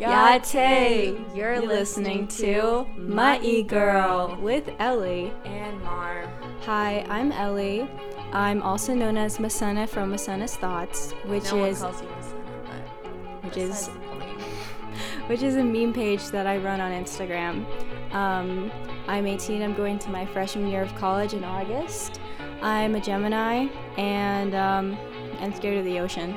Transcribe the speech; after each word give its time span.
Yá'át'ééh, 0.00 1.36
you're 1.36 1.60
listening 1.60 2.26
to 2.26 2.86
My 2.96 3.38
E 3.42 3.62
Girl 3.62 4.34
with 4.40 4.66
Ellie. 4.78 5.30
and 5.44 5.78
Mar. 5.82 6.24
Hi, 6.64 7.04
I'm 7.10 7.30
Ellie. 7.32 7.86
I'm 8.32 8.62
also 8.62 8.94
known 8.94 9.18
as 9.18 9.36
Masana 9.36 9.86
from 9.86 10.10
Masana's 10.10 10.56
Thoughts, 10.56 11.12
which 11.26 11.52
no 11.52 11.64
is 11.66 11.82
one 11.82 11.92
calls 11.92 12.02
you 12.02 12.08
Masana, 12.08 13.44
which 13.44 13.56
is 13.58 13.88
which 15.26 15.42
is 15.42 15.56
a 15.56 15.62
meme 15.62 15.92
page 15.92 16.28
that 16.28 16.46
I 16.46 16.56
run 16.56 16.80
on 16.80 16.92
Instagram. 16.92 17.66
Um, 18.14 18.72
I'm 19.06 19.26
18. 19.26 19.60
I'm 19.60 19.74
going 19.74 19.98
to 19.98 20.08
my 20.08 20.24
freshman 20.24 20.66
year 20.68 20.80
of 20.80 20.94
college 20.94 21.34
in 21.34 21.44
August. 21.44 22.20
I'm 22.62 22.94
a 22.94 23.00
Gemini 23.00 23.66
and 23.98 24.54
um, 24.54 24.96
I'm 25.40 25.54
scared 25.54 25.76
of 25.76 25.84
the 25.84 25.98
ocean. 26.00 26.34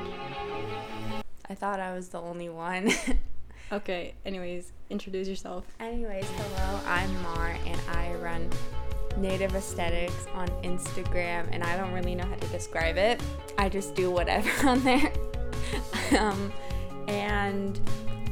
I 1.48 1.54
thought 1.54 1.80
I 1.80 1.94
was 1.94 2.10
the 2.10 2.20
only 2.20 2.50
one. 2.50 2.90
Okay. 3.74 4.14
Anyways, 4.24 4.70
introduce 4.88 5.26
yourself. 5.26 5.64
Anyways, 5.80 6.24
hello, 6.36 6.80
I'm 6.86 7.22
Mar 7.22 7.56
and 7.66 7.80
I 7.90 8.14
run 8.14 8.48
Native 9.16 9.56
Aesthetics 9.56 10.28
on 10.32 10.46
Instagram 10.62 11.48
and 11.50 11.64
I 11.64 11.76
don't 11.76 11.92
really 11.92 12.14
know 12.14 12.24
how 12.24 12.36
to 12.36 12.46
describe 12.48 12.96
it. 12.96 13.20
I 13.58 13.68
just 13.68 13.96
do 13.96 14.12
whatever 14.12 14.48
on 14.68 14.84
there. 14.84 15.12
um, 16.16 16.52
and 17.08 17.80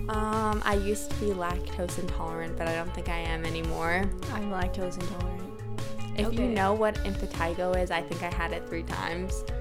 um, 0.09 0.63
I 0.65 0.81
used 0.81 1.11
to 1.11 1.17
be 1.17 1.27
lactose 1.33 1.99
intolerant, 1.99 2.57
but 2.57 2.69
I 2.69 2.77
don't 2.77 2.95
think 2.95 3.09
I 3.09 3.19
am 3.19 3.45
anymore. 3.45 4.09
I'm 4.33 4.49
lactose 4.49 4.95
intolerant. 4.95 5.43
If 6.17 6.35
you 6.35 6.47
know 6.47 6.73
what 6.73 6.95
impetigo 7.03 7.77
is, 7.83 7.91
I 7.91 8.01
think 8.03 8.23
I 8.23 8.33
had 8.33 8.53
it 8.53 8.69
three 8.69 8.85
times. 8.85 9.43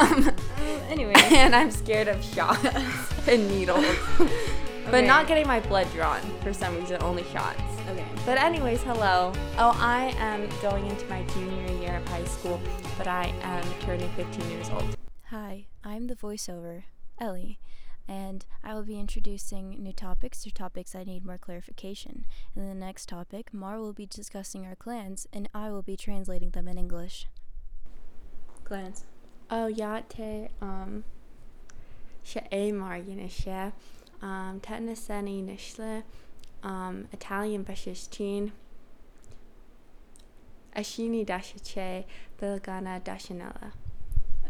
Um, 0.00 0.34
Anyway, 0.88 1.12
and 1.16 1.54
I'm 1.54 1.70
scared 1.70 2.08
of 2.08 2.22
shots 2.24 2.64
and 3.28 3.48
needles. 3.48 3.84
But 4.84 4.94
Okay. 4.94 5.06
not 5.06 5.26
getting 5.26 5.46
my 5.46 5.60
blood 5.60 5.88
drawn 5.92 6.20
for 6.42 6.52
some 6.52 6.76
reason, 6.76 7.02
only 7.02 7.24
shots. 7.32 7.60
okay. 7.88 8.06
But 8.26 8.38
anyways, 8.38 8.82
hello. 8.82 9.32
Oh, 9.58 9.72
I 9.78 10.14
am 10.18 10.48
going 10.62 10.86
into 10.86 11.06
my 11.08 11.22
junior 11.34 11.72
year 11.82 11.96
of 11.96 12.08
high 12.08 12.24
school, 12.24 12.60
but 12.98 13.06
I 13.06 13.32
am 13.42 13.64
turning 13.80 14.08
15 14.10 14.50
years 14.50 14.70
old. 14.70 14.96
Hi, 15.30 15.66
I'm 15.82 16.06
the 16.06 16.14
voiceover, 16.14 16.84
Ellie, 17.18 17.58
and 18.06 18.44
I 18.62 18.74
will 18.74 18.84
be 18.84 19.00
introducing 19.00 19.70
new 19.82 19.92
topics 19.92 20.46
or 20.46 20.50
topics 20.50 20.94
I 20.94 21.04
need 21.04 21.24
more 21.24 21.38
clarification. 21.38 22.24
In 22.54 22.68
the 22.68 22.74
next 22.74 23.08
topic, 23.08 23.52
Mar 23.52 23.80
will 23.80 23.94
be 23.94 24.06
discussing 24.06 24.66
our 24.66 24.76
clans, 24.76 25.26
and 25.32 25.48
I 25.54 25.70
will 25.70 25.82
be 25.82 25.96
translating 25.96 26.50
them 26.50 26.68
in 26.68 26.78
English. 26.78 27.26
Clans. 28.64 29.04
Oh, 29.50 29.68
yá'át'ééh 29.70 30.48
um 30.62 31.04
she'e 32.22 32.72
marginashe 32.72 33.72
um 34.24 34.60
tetnaseni 34.66 35.36
nishle 35.44 36.02
um 36.62 37.06
Italian 37.12 37.64
bashishtin 37.64 38.52
ashini 40.74 41.24
dashiche 41.24 42.04
bilgana 42.40 43.00
dashinella. 43.08 43.72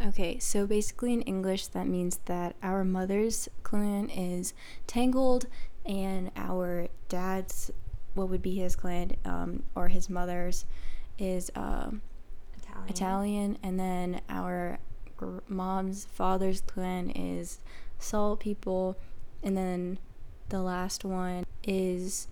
Okay, 0.09 0.39
so 0.41 0.67
basically 0.67 1.13
in 1.13 1.23
English, 1.23 1.69
that 1.69 1.87
means 1.87 2.19
that 2.25 2.57
our 2.63 2.85
mother's 2.85 3.49
clan 3.63 4.11
is 4.11 4.53
Tangled, 4.89 5.47
and 5.87 6.33
our 6.37 6.89
dad's, 7.09 7.71
what 8.15 8.29
would 8.29 8.43
be 8.43 8.57
his 8.57 8.75
clan, 8.75 9.13
um, 9.25 9.63
or 9.77 9.89
his 9.89 10.11
mother's, 10.11 10.67
is 11.17 11.51
um, 11.55 12.03
Italian. 12.57 12.89
Italian, 12.89 13.59
and 13.63 13.79
then 13.79 14.21
our 14.29 14.79
gr- 15.17 15.39
mom's 15.47 16.07
father's 16.07 16.61
clan 16.63 17.11
is 17.11 17.61
Salt 18.01 18.41
people, 18.41 18.97
and 19.45 19.57
then 19.57 19.99
the 20.49 20.61
last 20.61 21.05
one 21.05 21.45
is 21.63 22.29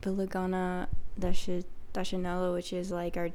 Bilagana 0.00 0.88
Dashi- 1.20 1.64
Dashinella, 1.92 2.52
which 2.52 2.72
is 2.72 2.90
like 2.90 3.16
our 3.16 3.30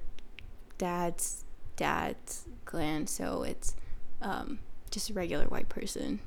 dad's 0.78 1.46
dad's 1.76 2.46
clan. 2.66 3.08
So 3.08 3.44
it's 3.44 3.76
um, 4.22 4.60
just 4.92 5.10
a 5.10 5.14
regular 5.14 5.46
white 5.46 5.70
person. 5.70 6.20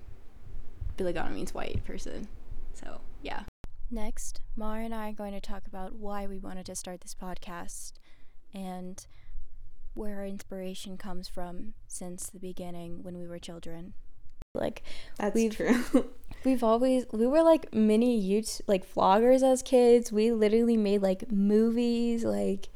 Bilagana 0.96 1.32
means 1.34 1.52
white 1.52 1.84
person. 1.84 2.28
So 2.72 3.00
yeah. 3.20 3.42
Next, 3.90 4.40
Mar 4.56 4.80
and 4.80 4.94
I 4.94 5.10
are 5.10 5.12
going 5.12 5.32
to 5.32 5.40
talk 5.40 5.66
about 5.66 5.94
why 5.94 6.26
we 6.26 6.38
wanted 6.38 6.64
to 6.66 6.74
start 6.74 7.02
this 7.02 7.14
podcast 7.14 7.92
and 8.54 9.06
where 9.94 10.20
our 10.20 10.26
inspiration 10.26 10.96
comes 10.96 11.28
from 11.28 11.74
since 11.86 12.30
the 12.30 12.38
beginning 12.38 13.02
when 13.02 13.18
we 13.18 13.26
were 13.26 13.38
children. 13.38 13.92
Like 14.54 14.82
That's 15.18 15.34
We've- 15.34 15.54
true. 15.54 15.82
we've 16.44 16.62
always 16.64 17.06
we 17.12 17.26
were 17.26 17.42
like 17.42 17.72
mini 17.72 18.20
YouTube 18.20 18.60
like 18.66 18.92
vloggers 18.94 19.42
as 19.42 19.62
kids. 19.62 20.12
We 20.12 20.30
literally 20.32 20.76
made 20.76 21.00
like 21.00 21.30
movies, 21.32 22.22
like 22.24 22.68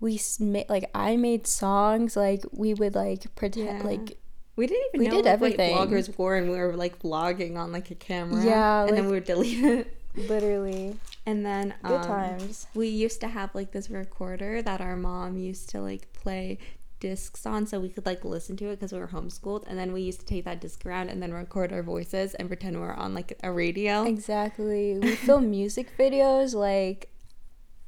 we 0.00 0.20
made 0.40 0.68
like 0.68 0.90
I 0.94 1.16
made 1.16 1.46
songs, 1.46 2.16
like 2.16 2.42
we 2.52 2.74
would 2.74 2.96
like 2.96 3.32
pretend 3.36 3.78
Yeah. 3.78 3.82
like 3.84 4.18
We 4.56 4.66
didn't 4.66 4.86
even 4.94 5.00
We 5.00 5.06
know 5.06 5.10
did 5.22 5.24
what, 5.26 5.32
everything. 5.32 5.76
Like, 5.76 5.88
vloggers 5.88 6.18
were, 6.18 6.34
and 6.36 6.50
we 6.50 6.56
were 6.58 6.74
like 6.74 6.98
vlogging 7.00 7.56
on 7.56 7.70
like 7.70 7.92
a 7.92 7.94
camera. 7.94 8.44
Yeah, 8.44 8.86
and 8.86 8.96
then 8.96 9.04
we 9.06 9.12
would 9.12 9.24
delete 9.24 9.62
it. 9.64 9.94
literally 10.16 10.96
And 11.26 11.46
then 11.46 11.74
good 11.84 12.00
um, 12.00 12.06
times. 12.06 12.66
We 12.74 12.88
used 12.88 13.20
to 13.20 13.28
have 13.28 13.54
like 13.54 13.70
this 13.70 13.88
recorder 13.88 14.62
that 14.62 14.80
our 14.80 14.96
mom 14.96 15.36
used 15.38 15.68
to 15.70 15.80
like 15.80 16.12
play 16.12 16.58
discs 17.00 17.46
on 17.46 17.66
so 17.66 17.78
we 17.78 17.88
could 17.88 18.04
like 18.06 18.24
listen 18.24 18.56
to 18.56 18.66
it 18.66 18.76
because 18.76 18.92
we 18.92 18.98
were 18.98 19.08
homeschooled 19.08 19.64
and 19.66 19.78
then 19.78 19.92
we 19.92 20.00
used 20.02 20.20
to 20.20 20.26
take 20.26 20.44
that 20.44 20.60
disc 20.60 20.84
around 20.84 21.08
and 21.08 21.22
then 21.22 21.32
record 21.32 21.72
our 21.72 21.82
voices 21.82 22.34
and 22.34 22.48
pretend 22.48 22.78
we're 22.80 22.92
on 22.94 23.14
like 23.14 23.38
a 23.42 23.50
radio 23.52 24.04
Exactly. 24.04 24.98
We 24.98 25.14
filmed 25.14 25.50
music 25.60 25.96
videos 25.98 26.54
like 26.54 27.10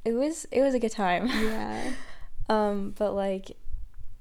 it 0.05 0.13
was 0.13 0.47
it 0.51 0.63
was 0.63 0.75
a 0.75 0.79
good 0.79 0.93
time. 0.93 1.27
yeah 1.29 1.93
Um, 2.49 2.95
but 2.99 3.13
like, 3.15 3.57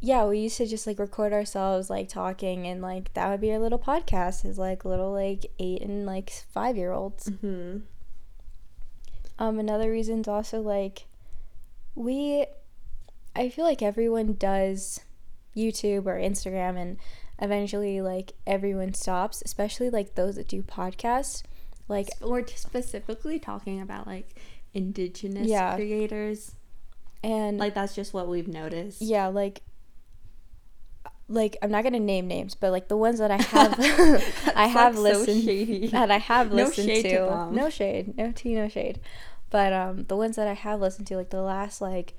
yeah, 0.02 0.24
we 0.26 0.38
used 0.38 0.58
to 0.58 0.68
just 0.68 0.86
like 0.86 1.00
record 1.00 1.34
ourselves 1.34 1.90
like 1.90 2.10
talking, 2.10 2.68
and 2.68 2.80
like 2.80 3.12
that 3.16 3.28
would 3.30 3.42
be 3.42 3.52
our 3.52 3.58
little 3.58 3.80
podcast 3.80 4.46
as 4.46 4.60
like 4.60 4.86
little 4.86 5.12
like 5.12 5.48
eight 5.58 5.82
and 5.82 6.06
like 6.06 6.30
five 6.54 6.78
year 6.78 6.92
olds. 6.92 7.28
hmm 7.42 7.78
Um, 9.40 9.58
another 9.58 9.90
reason's 9.90 10.28
also 10.28 10.62
like 10.62 11.06
we, 11.96 12.46
I 13.35 13.50
feel 13.50 13.66
like 13.66 13.81
everyone 13.81 14.34
does 14.34 15.00
YouTube 15.56 16.06
or 16.06 16.16
Instagram, 16.16 16.78
and 16.78 16.97
eventually 17.40 18.01
like 18.01 18.34
everyone 18.47 18.94
stops, 18.94 19.41
especially 19.45 19.90
like 19.90 20.16
those 20.16 20.35
that 20.35 20.47
do 20.47 20.62
podcasts. 20.63 21.44
Like 21.88 22.09
we're 22.22 22.45
specifically 22.47 23.40
talking 23.40 23.81
about 23.81 24.06
like 24.06 24.28
indigenous 24.73 25.47
Yeah. 25.47 25.75
creators 25.75 26.53
and 27.23 27.57
like 27.57 27.73
that's 27.73 27.95
just 27.95 28.13
what 28.13 28.28
we've 28.28 28.47
noticed 28.47 29.01
yeah, 29.01 29.25
like 29.28 29.61
like 31.28 31.57
I'm 31.61 31.72
not 31.72 31.84
gonna 31.84 32.00
name 32.00 32.28
names, 32.28 32.56
but 32.56 32.72
like 32.72 32.88
the 32.88 32.97
ones 32.97 33.19
that 33.19 33.31
I 33.31 33.38
have, 33.41 33.73
I 34.56 34.67
have 34.67 34.96
like, 34.97 35.13
listened 35.16 35.44
shady. 35.44 35.88
that 35.88 36.09
I 36.11 36.17
have 36.17 36.50
No 36.51 36.66
listened 36.66 36.88
shade 36.88 37.03
to. 37.03 37.09
to 37.17 37.50
no 37.51 37.69
shade, 37.69 38.17
no 38.17 38.31
tea, 38.31 38.56
no 38.56 38.67
shade. 38.67 39.00
But 39.50 39.73
um, 39.73 40.03
the 40.06 40.16
ones 40.16 40.35
that 40.35 40.47
I 40.47 40.53
have 40.53 40.79
listened 40.79 41.07
to, 41.07 41.17
like 41.17 41.29
the 41.29 41.41
last 41.41 41.81
like 41.81 42.16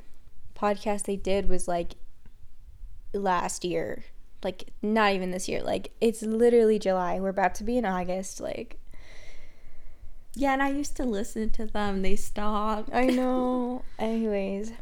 podcast 0.60 1.04
they 1.04 1.16
did 1.16 1.48
was 1.48 1.66
like 1.66 1.94
last 3.15 3.65
year, 3.65 4.04
like 4.43 4.71
not 4.82 5.12
even 5.12 5.31
this 5.31 5.48
year. 5.48 5.62
Like 5.62 5.93
it's 6.00 6.22
literally 6.22 6.78
July. 6.78 7.19
We're 7.21 7.31
about 7.31 7.54
to 7.56 7.65
be 7.65 7.78
in 7.78 7.84
August. 7.84 8.41
Like 8.41 8.81
yeah 10.37 10.53
and 10.53 10.62
i 10.62 10.69
used 10.69 10.97
to 10.97 11.04
listen 11.04 11.50
to 11.50 11.66
them 11.66 12.03
they 12.03 12.15
stopped 12.15 12.88
I 12.93 13.06
know. 13.06 13.82
Anyways, 13.98 14.72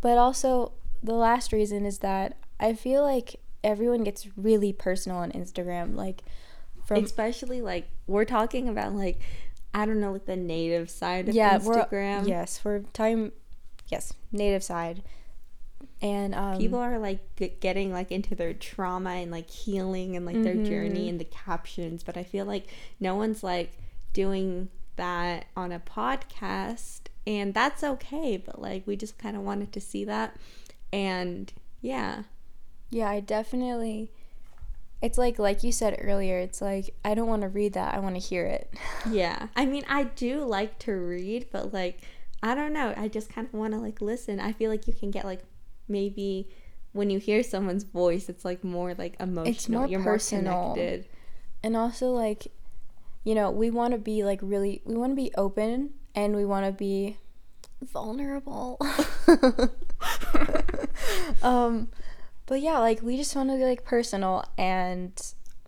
but 0.00 0.18
also 0.18 0.72
the 1.02 1.14
last 1.14 1.52
reason 1.52 1.86
is 1.86 1.98
that 1.98 2.36
I 2.58 2.74
feel 2.74 3.02
like 3.02 3.40
everyone 3.62 4.04
gets 4.04 4.26
really 4.36 4.72
personal 4.72 5.18
on 5.18 5.32
Instagram. 5.32 5.94
Like 5.94 6.22
from 6.84 7.04
especially 7.04 7.60
like 7.60 7.88
we're 8.06 8.24
talking 8.24 8.68
about 8.68 8.94
like 8.94 9.20
I 9.74 9.86
don't 9.86 10.00
know 10.00 10.12
like 10.12 10.26
the 10.26 10.36
native 10.36 10.90
side 10.90 11.28
of 11.28 11.34
yeah, 11.34 11.58
Instagram. 11.58 12.22
we're 12.22 12.28
yes, 12.28 12.60
we're 12.64 12.80
talking 12.92 13.32
yes, 13.88 14.12
native 14.32 14.62
side, 14.62 15.02
and 16.00 16.34
um, 16.34 16.58
People 16.58 16.78
are 16.78 16.98
like 16.98 17.18
g- 17.36 17.54
getting 17.60 17.92
like 17.92 18.12
into 18.12 18.34
their 18.34 18.54
trauma 18.54 19.10
and 19.10 19.32
like 19.32 19.50
healing 19.50 20.14
and 20.16 20.24
like 20.24 20.42
their 20.42 20.54
journey 20.54 21.08
in 21.08 21.18
the 21.18 21.24
captions, 21.24 22.04
but 22.04 22.16
I 22.16 22.22
feel 22.22 22.46
like 22.46 22.68
no 23.00 23.16
one's 23.16 23.42
like 23.42 23.72
doing 24.12 24.68
that 24.96 25.46
on 25.56 25.72
a 25.72 25.80
podcast 25.80 27.00
and 27.26 27.52
that's 27.52 27.82
okay, 27.82 28.36
but 28.36 28.60
like 28.60 28.86
we 28.86 28.96
just 28.96 29.18
kind 29.18 29.36
of 29.36 29.42
wanted 29.42 29.72
to 29.72 29.80
see 29.80 30.04
that 30.04 30.36
and 30.92 31.52
yeah. 31.80 32.22
yeah, 32.90 33.10
I 33.10 33.20
definitely. 33.20 34.10
It's 35.00 35.18
like 35.18 35.38
like 35.38 35.62
you 35.62 35.72
said 35.72 35.96
earlier. 36.00 36.38
It's 36.38 36.60
like 36.60 36.94
I 37.04 37.14
don't 37.14 37.28
want 37.28 37.42
to 37.42 37.48
read 37.48 37.72
that. 37.74 37.94
I 37.94 37.98
want 37.98 38.14
to 38.14 38.20
hear 38.20 38.46
it. 38.46 38.72
Yeah. 39.10 39.48
I 39.56 39.66
mean, 39.66 39.84
I 39.88 40.04
do 40.04 40.44
like 40.44 40.78
to 40.80 40.92
read, 40.92 41.46
but 41.52 41.72
like 41.72 42.02
I 42.42 42.54
don't 42.54 42.72
know. 42.72 42.94
I 42.96 43.08
just 43.08 43.30
kind 43.30 43.46
of 43.46 43.54
want 43.54 43.74
to 43.74 43.80
like 43.80 44.00
listen. 44.00 44.40
I 44.40 44.52
feel 44.52 44.70
like 44.70 44.86
you 44.86 44.92
can 44.92 45.10
get 45.10 45.24
like 45.24 45.42
maybe 45.88 46.48
when 46.92 47.10
you 47.10 47.18
hear 47.18 47.42
someone's 47.42 47.84
voice, 47.84 48.28
it's 48.28 48.44
like 48.44 48.64
more 48.64 48.94
like 48.94 49.16
emotional. 49.20 49.54
It's 49.54 49.68
more 49.68 49.86
You're 49.86 50.02
personal. 50.02 50.52
more 50.52 50.74
connected. 50.74 51.06
and 51.62 51.76
also 51.76 52.10
like 52.10 52.48
you 53.24 53.34
know, 53.34 53.50
we 53.50 53.70
want 53.70 53.92
to 53.92 53.98
be 53.98 54.24
like 54.24 54.40
really, 54.42 54.80
we 54.84 54.94
want 54.94 55.12
to 55.12 55.16
be 55.16 55.30
open 55.36 55.90
and 56.14 56.34
we 56.34 56.46
want 56.46 56.64
to 56.64 56.72
be 56.72 57.18
vulnerable. 57.82 58.78
um, 61.42 61.88
but 62.46 62.62
yeah, 62.62 62.78
like 62.78 63.02
we 63.02 63.16
just 63.16 63.34
want 63.36 63.50
to 63.50 63.56
be 63.56 63.64
like 63.64 63.84
personal 63.84 64.44
and 64.56 65.20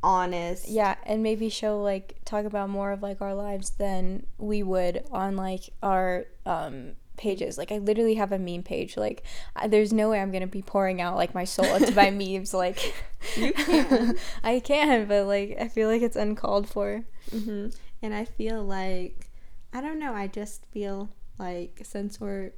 Honest. 0.03 0.69
yeah, 0.69 0.97
and 1.05 1.23
maybe 1.23 1.49
show 1.49 1.81
like 1.83 2.17
talk 2.25 2.45
about 2.47 2.71
more 2.71 2.93
of 2.93 3.03
like 3.03 3.21
our 3.21 3.35
lives 3.35 3.71
than 3.71 4.27
we 4.39 4.63
would 4.63 5.05
on 5.11 5.37
like 5.37 5.71
our 5.83 6.25
um 6.47 6.93
pages. 7.19 7.59
Like 7.59 7.71
I 7.71 7.77
literally 7.79 8.15
have 8.15 8.33
a 8.33 8.39
meme 8.39 8.63
page. 8.63 8.97
Like 8.97 9.23
I, 9.55 9.69
there's 9.69 9.93
no 9.93 10.09
way 10.11 10.21
I'm 10.21 10.33
gonna 10.33 10.47
be 10.47 10.63
pouring 10.63 11.03
out 11.03 11.17
like 11.17 11.35
my 11.35 11.45
soul 11.45 11.67
into 11.75 11.95
my 11.95 12.11
memes. 12.23 12.55
Like 12.55 12.95
You 13.37 13.53
can. 13.53 14.17
I 14.43 14.61
can, 14.61 15.07
but 15.07 15.27
like 15.27 15.57
I 15.61 15.69
feel 15.69 15.89
like 15.89 16.01
it's 16.03 16.17
uncalled 16.17 16.67
for. 16.69 17.05
hmm 17.31 17.69
And 18.03 18.15
I 18.15 18.25
feel 18.25 18.65
like, 18.65 19.29
I 19.75 19.83
don't 19.83 19.99
know, 19.99 20.15
I 20.15 20.27
just 20.29 20.65
feel 20.73 21.11
like 21.39 21.83
since 21.85 22.19
we're 22.19 22.53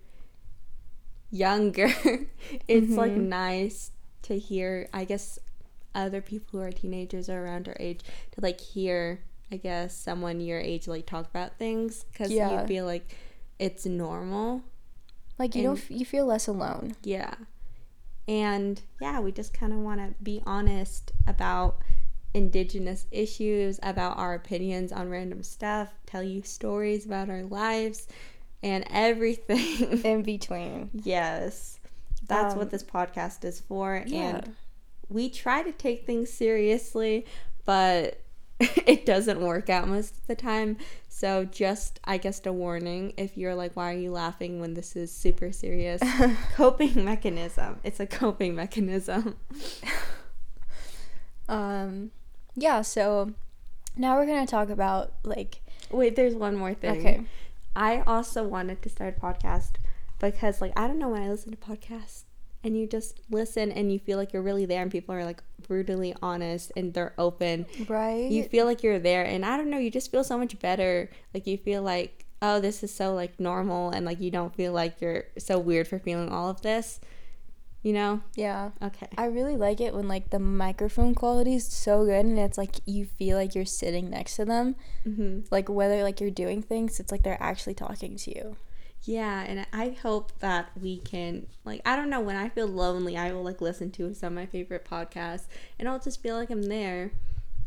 younger, 1.30 1.86
it's 2.68 2.96
like 2.96 3.12
Mhm. 3.12 3.28
nice 3.28 3.90
to 4.22 4.38
hear, 4.38 4.88
I 4.92 5.04
guess, 5.04 5.38
other 5.94 6.20
people 6.20 6.58
who 6.60 6.64
are 6.66 6.72
teenagers 6.72 7.28
or 7.28 7.44
around 7.44 7.68
our 7.68 7.76
age 7.80 8.00
to 8.32 8.40
like 8.40 8.60
hear, 8.60 9.20
I 9.50 9.56
guess, 9.56 9.96
someone 9.96 10.40
your 10.40 10.60
age 10.60 10.86
like 10.88 11.06
talk 11.06 11.28
about 11.28 11.58
things 11.58 12.04
because 12.12 12.30
Yeah. 12.30 12.62
you 12.62 12.66
feel 12.66 12.84
like 12.86 13.16
it's 13.58 13.86
normal. 13.86 14.62
Like 15.38 15.54
you 15.54 15.62
don't 15.62 15.78
f- 15.78 15.90
you 15.90 16.04
feel 16.04 16.26
less 16.26 16.46
alone. 16.46 16.94
Yeah. 17.02 17.34
And 18.28 18.80
yeah, 19.00 19.20
we 19.20 19.32
just 19.32 19.52
kind 19.52 19.72
of 19.72 19.80
want 19.80 19.98
to 20.00 20.14
be 20.22 20.42
honest 20.46 21.12
about 21.26 21.78
indigenous 22.34 23.06
issues, 23.10 23.78
about 23.82 24.16
our 24.16 24.34
opinions 24.34 24.92
on 24.92 25.10
random 25.10 25.42
stuff, 25.42 25.90
tell 26.06 26.22
you 26.22 26.42
stories 26.42 27.04
about 27.04 27.28
our 27.28 27.42
lives 27.42 28.06
and 28.62 28.84
everything. 28.90 30.00
In 30.04 30.22
between. 30.34 30.90
yes. 30.94 31.78
That's 32.28 32.52
Um, 32.52 32.60
what 32.60 32.70
this 32.70 32.84
podcast 32.84 33.44
is 33.44 33.60
for. 33.60 34.04
Yeah. 34.06 34.36
And 34.36 34.54
we 35.12 35.28
try 35.28 35.62
to 35.62 35.72
take 35.72 36.06
things 36.06 36.32
seriously, 36.32 37.26
but 37.64 38.20
it 38.60 39.06
doesn't 39.06 39.40
work 39.40 39.68
out 39.70 39.88
most 39.88 40.18
of 40.18 40.26
the 40.26 40.34
time. 40.34 40.76
So, 41.08 41.44
just 41.44 42.00
I 42.04 42.16
guess 42.16 42.40
a 42.44 42.52
warning 42.52 43.12
if 43.16 43.36
you're 43.36 43.54
like, 43.54 43.76
why 43.76 43.92
are 43.92 43.98
you 43.98 44.10
laughing 44.10 44.60
when 44.60 44.74
this 44.74 44.96
is 44.96 45.12
super 45.12 45.52
serious? 45.52 46.00
coping 46.54 47.04
mechanism. 47.04 47.78
It's 47.84 48.00
a 48.00 48.06
coping 48.06 48.54
mechanism. 48.54 49.36
Um 51.48 52.12
yeah, 52.54 52.82
so 52.82 53.32
now 53.96 54.16
we're 54.16 54.26
going 54.26 54.46
to 54.46 54.50
talk 54.50 54.70
about 54.70 55.12
like 55.24 55.60
Wait, 55.90 56.16
there's 56.16 56.34
one 56.34 56.56
more 56.56 56.72
thing. 56.72 57.00
okay. 57.00 57.20
I 57.74 58.02
also 58.06 58.44
wanted 58.44 58.80
to 58.82 58.88
start 58.88 59.16
a 59.18 59.20
podcast 59.20 59.72
because, 60.18 60.60
like, 60.60 60.72
I 60.76 60.86
don't 60.86 60.98
know 60.98 61.08
when 61.08 61.22
I 61.22 61.28
listen 61.28 61.50
to 61.50 61.56
podcasts 61.58 62.22
and 62.64 62.76
you 62.78 62.86
just 62.86 63.20
listen 63.30 63.72
and 63.72 63.92
you 63.92 63.98
feel 63.98 64.18
like 64.18 64.32
you're 64.32 64.42
really 64.42 64.66
there 64.66 64.82
and 64.82 64.90
people 64.90 65.14
are 65.14 65.24
like 65.24 65.42
brutally 65.66 66.14
honest 66.22 66.72
and 66.76 66.94
they're 66.94 67.14
open. 67.18 67.66
Right? 67.88 68.30
You 68.30 68.44
feel 68.44 68.66
like 68.66 68.82
you're 68.82 68.98
there 68.98 69.24
and 69.24 69.44
I 69.44 69.56
don't 69.56 69.70
know, 69.70 69.78
you 69.78 69.90
just 69.90 70.10
feel 70.10 70.24
so 70.24 70.38
much 70.38 70.58
better. 70.60 71.10
Like, 71.34 71.46
you 71.46 71.56
feel 71.58 71.82
like, 71.82 72.24
oh, 72.40 72.60
this 72.60 72.82
is 72.82 72.94
so 72.94 73.14
like 73.14 73.38
normal 73.40 73.90
and 73.90 74.04
like 74.06 74.20
you 74.20 74.30
don't 74.30 74.54
feel 74.54 74.72
like 74.72 75.00
you're 75.00 75.24
so 75.38 75.58
weird 75.58 75.88
for 75.88 75.98
feeling 75.98 76.28
all 76.28 76.48
of 76.50 76.62
this. 76.62 77.00
You 77.82 77.92
know? 77.94 78.20
yeah. 78.36 78.70
Okay. 78.80 79.08
I 79.18 79.24
really 79.24 79.56
like 79.56 79.80
it 79.80 79.92
when 79.92 80.06
like 80.06 80.30
the 80.30 80.38
microphone 80.38 81.16
quality 81.16 81.56
is 81.56 81.66
so 81.66 82.04
good 82.04 82.24
and 82.24 82.38
it's 82.38 82.56
like 82.56 82.76
you 82.86 83.06
feel 83.06 83.36
like 83.36 83.56
you're 83.56 83.64
sitting 83.64 84.08
next 84.08 84.36
to 84.36 84.44
them. 84.44 84.76
hmm 85.02 85.40
Like 85.50 85.68
whether 85.68 86.04
like 86.04 86.20
you're 86.20 86.30
doing 86.30 86.62
things, 86.62 87.00
it's 87.00 87.10
like 87.10 87.24
they're 87.24 87.42
actually 87.42 87.74
talking 87.74 88.14
to 88.18 88.30
you. 88.30 88.56
Yeah, 89.04 89.42
and 89.42 89.66
I 89.72 89.96
hope 90.00 90.38
that 90.38 90.70
we 90.80 90.98
can 90.98 91.46
like 91.64 91.80
I 91.84 91.96
don't 91.96 92.10
know 92.10 92.20
when 92.20 92.36
I 92.36 92.48
feel 92.48 92.68
lonely, 92.68 93.16
I 93.16 93.32
will 93.32 93.42
like 93.42 93.60
listen 93.60 93.90
to 93.92 94.14
some 94.14 94.28
of 94.28 94.34
my 94.34 94.46
favorite 94.46 94.84
podcasts, 94.84 95.46
and 95.78 95.88
I'll 95.88 95.98
just 95.98 96.22
feel 96.22 96.36
like 96.36 96.50
I'm 96.50 96.62
there. 96.64 97.12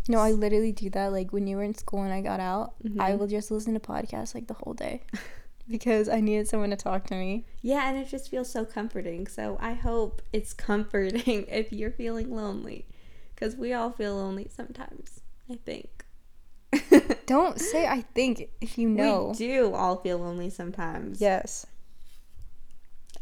No, 0.07 0.19
I 0.19 0.31
literally 0.31 0.71
do 0.71 0.89
that. 0.91 1.11
Like 1.11 1.33
when 1.33 1.47
you 1.47 1.57
were 1.57 1.63
in 1.63 1.73
school 1.75 2.03
and 2.03 2.13
I 2.13 2.21
got 2.21 2.39
out, 2.39 2.73
I 2.99 3.13
Mhm. 3.13 3.17
will 3.19 3.27
just 3.27 3.49
listen 3.51 3.73
to 3.73 3.79
podcasts 3.79 4.35
like 4.35 4.47
the 4.47 4.53
whole 4.53 4.73
day 4.73 5.01
because 5.69 6.07
I 6.07 6.19
needed 6.21 6.47
someone 6.47 6.69
to 6.69 6.75
talk 6.75 7.05
to 7.07 7.15
me. 7.15 7.45
Yeah, 7.61 7.89
and 7.89 7.97
it 7.97 8.07
just 8.07 8.29
feels 8.29 8.49
so 8.49 8.65
comforting. 8.65 9.25
So 9.27 9.57
I 9.59 9.73
hope 9.73 10.21
it's 10.31 10.53
comforting 10.69 11.45
if 11.49 11.73
you're 11.73 11.91
feeling 11.91 12.33
lonely, 12.33 12.85
because 13.33 13.55
we 13.55 13.73
all 13.73 13.91
feel 13.91 14.15
lonely 14.15 14.47
sometimes. 14.55 15.21
I 15.49 15.55
think. 15.65 15.94
Don't 17.25 17.59
say 17.59 17.87
I 17.87 18.01
think 18.01 18.49
if 18.61 18.77
you 18.77 18.89
know. 18.89 19.33
We 19.37 19.47
do 19.47 19.73
all 19.73 19.97
feel 19.97 20.19
lonely 20.19 20.49
sometimes. 20.49 21.21
Yes. 21.21 21.65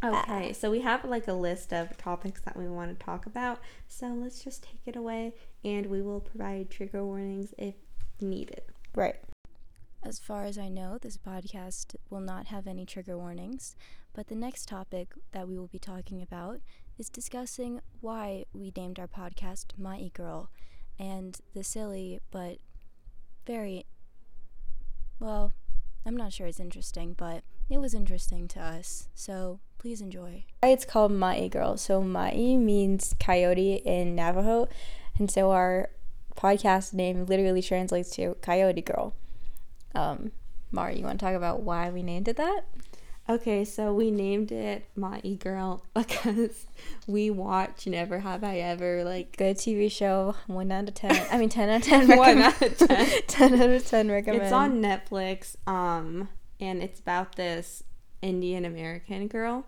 Okay, 0.03 0.51
so 0.51 0.69
we 0.69 0.81
have 0.81 1.05
like 1.05 1.29
a 1.29 1.33
list 1.33 1.71
of 1.71 1.95
topics 1.97 2.41
that 2.41 2.57
we 2.57 2.67
want 2.67 2.97
to 2.97 3.05
talk 3.05 3.25
about. 3.25 3.59
So 3.87 4.07
let's 4.07 4.43
just 4.43 4.63
take 4.63 4.81
it 4.85 4.97
away 4.97 5.33
and 5.63 5.85
we 5.85 6.01
will 6.01 6.19
provide 6.19 6.69
trigger 6.69 7.05
warnings 7.05 7.53
if 7.57 7.75
needed. 8.19 8.63
Right. 8.93 9.15
As 10.03 10.19
far 10.19 10.43
as 10.43 10.57
I 10.57 10.67
know, 10.67 10.97
this 10.97 11.17
podcast 11.17 11.95
will 12.09 12.19
not 12.19 12.47
have 12.47 12.67
any 12.67 12.85
trigger 12.85 13.17
warnings, 13.17 13.77
but 14.13 14.27
the 14.27 14.35
next 14.35 14.67
topic 14.67 15.13
that 15.31 15.47
we 15.47 15.57
will 15.57 15.67
be 15.67 15.79
talking 15.79 16.21
about 16.21 16.59
is 16.97 17.07
discussing 17.07 17.79
why 18.01 18.43
we 18.53 18.73
named 18.75 18.99
our 18.99 19.07
podcast 19.07 19.67
My 19.77 19.97
E 19.97 20.11
Girl 20.13 20.49
and 20.99 21.39
the 21.53 21.63
silly 21.63 22.19
but 22.29 22.57
very 23.45 23.85
well, 25.19 25.51
I'm 26.05 26.17
not 26.17 26.33
sure 26.33 26.47
it's 26.47 26.59
interesting, 26.59 27.13
but 27.17 27.43
it 27.69 27.77
was 27.77 27.93
interesting 27.93 28.47
to 28.49 28.59
us. 28.61 29.07
So 29.13 29.59
please 29.77 30.01
enjoy. 30.01 30.45
It's 30.61 30.85
called 30.85 31.11
Ma'ii 31.11 31.49
Girl. 31.49 31.77
So 31.77 32.01
Ma'ii 32.01 32.59
means 32.59 33.15
coyote 33.19 33.81
in 33.85 34.15
Navajo, 34.15 34.67
and 35.17 35.31
so 35.31 35.51
our 35.51 35.89
podcast 36.35 36.93
name 36.93 37.25
literally 37.25 37.61
translates 37.61 38.09
to 38.11 38.35
Coyote 38.41 38.81
Girl. 38.81 39.13
Um, 39.95 40.31
Mari, 40.71 40.97
you 40.97 41.05
want 41.05 41.19
to 41.19 41.25
talk 41.25 41.35
about 41.35 41.61
why 41.61 41.89
we 41.89 42.01
named 42.01 42.27
it 42.27 42.37
that? 42.37 42.61
Okay, 43.29 43.63
so 43.63 43.93
we 43.93 44.11
named 44.11 44.51
it 44.51 44.83
My 44.97 45.21
E 45.23 45.35
Girl 45.35 45.85
because 45.95 46.65
we 47.07 47.29
watch 47.29 47.87
Never 47.87 48.19
Have 48.19 48.43
I 48.43 48.57
Ever. 48.57 49.03
Like, 49.05 49.37
Good 49.37 49.55
TV 49.57 49.89
show. 49.89 50.35
One 50.47 50.71
out 50.71 50.89
of 50.89 50.93
ten. 50.95 51.25
I 51.31 51.37
mean, 51.37 51.47
ten 51.49 51.69
out 51.69 51.77
of 51.77 51.83
ten. 51.83 52.07
One 52.17 52.39
out 52.39 52.61
of 52.61 52.77
10. 52.77 53.07
ten 53.27 53.61
out 53.61 53.69
of 53.69 53.87
ten. 53.87 54.11
Recommend. 54.11 54.43
it's 54.43 54.51
on 54.51 54.81
Netflix, 54.81 55.55
um, 55.67 56.27
and 56.59 56.83
it's 56.83 56.99
about 56.99 57.35
this 57.37 57.83
Indian 58.21 58.65
American 58.65 59.27
girl 59.27 59.65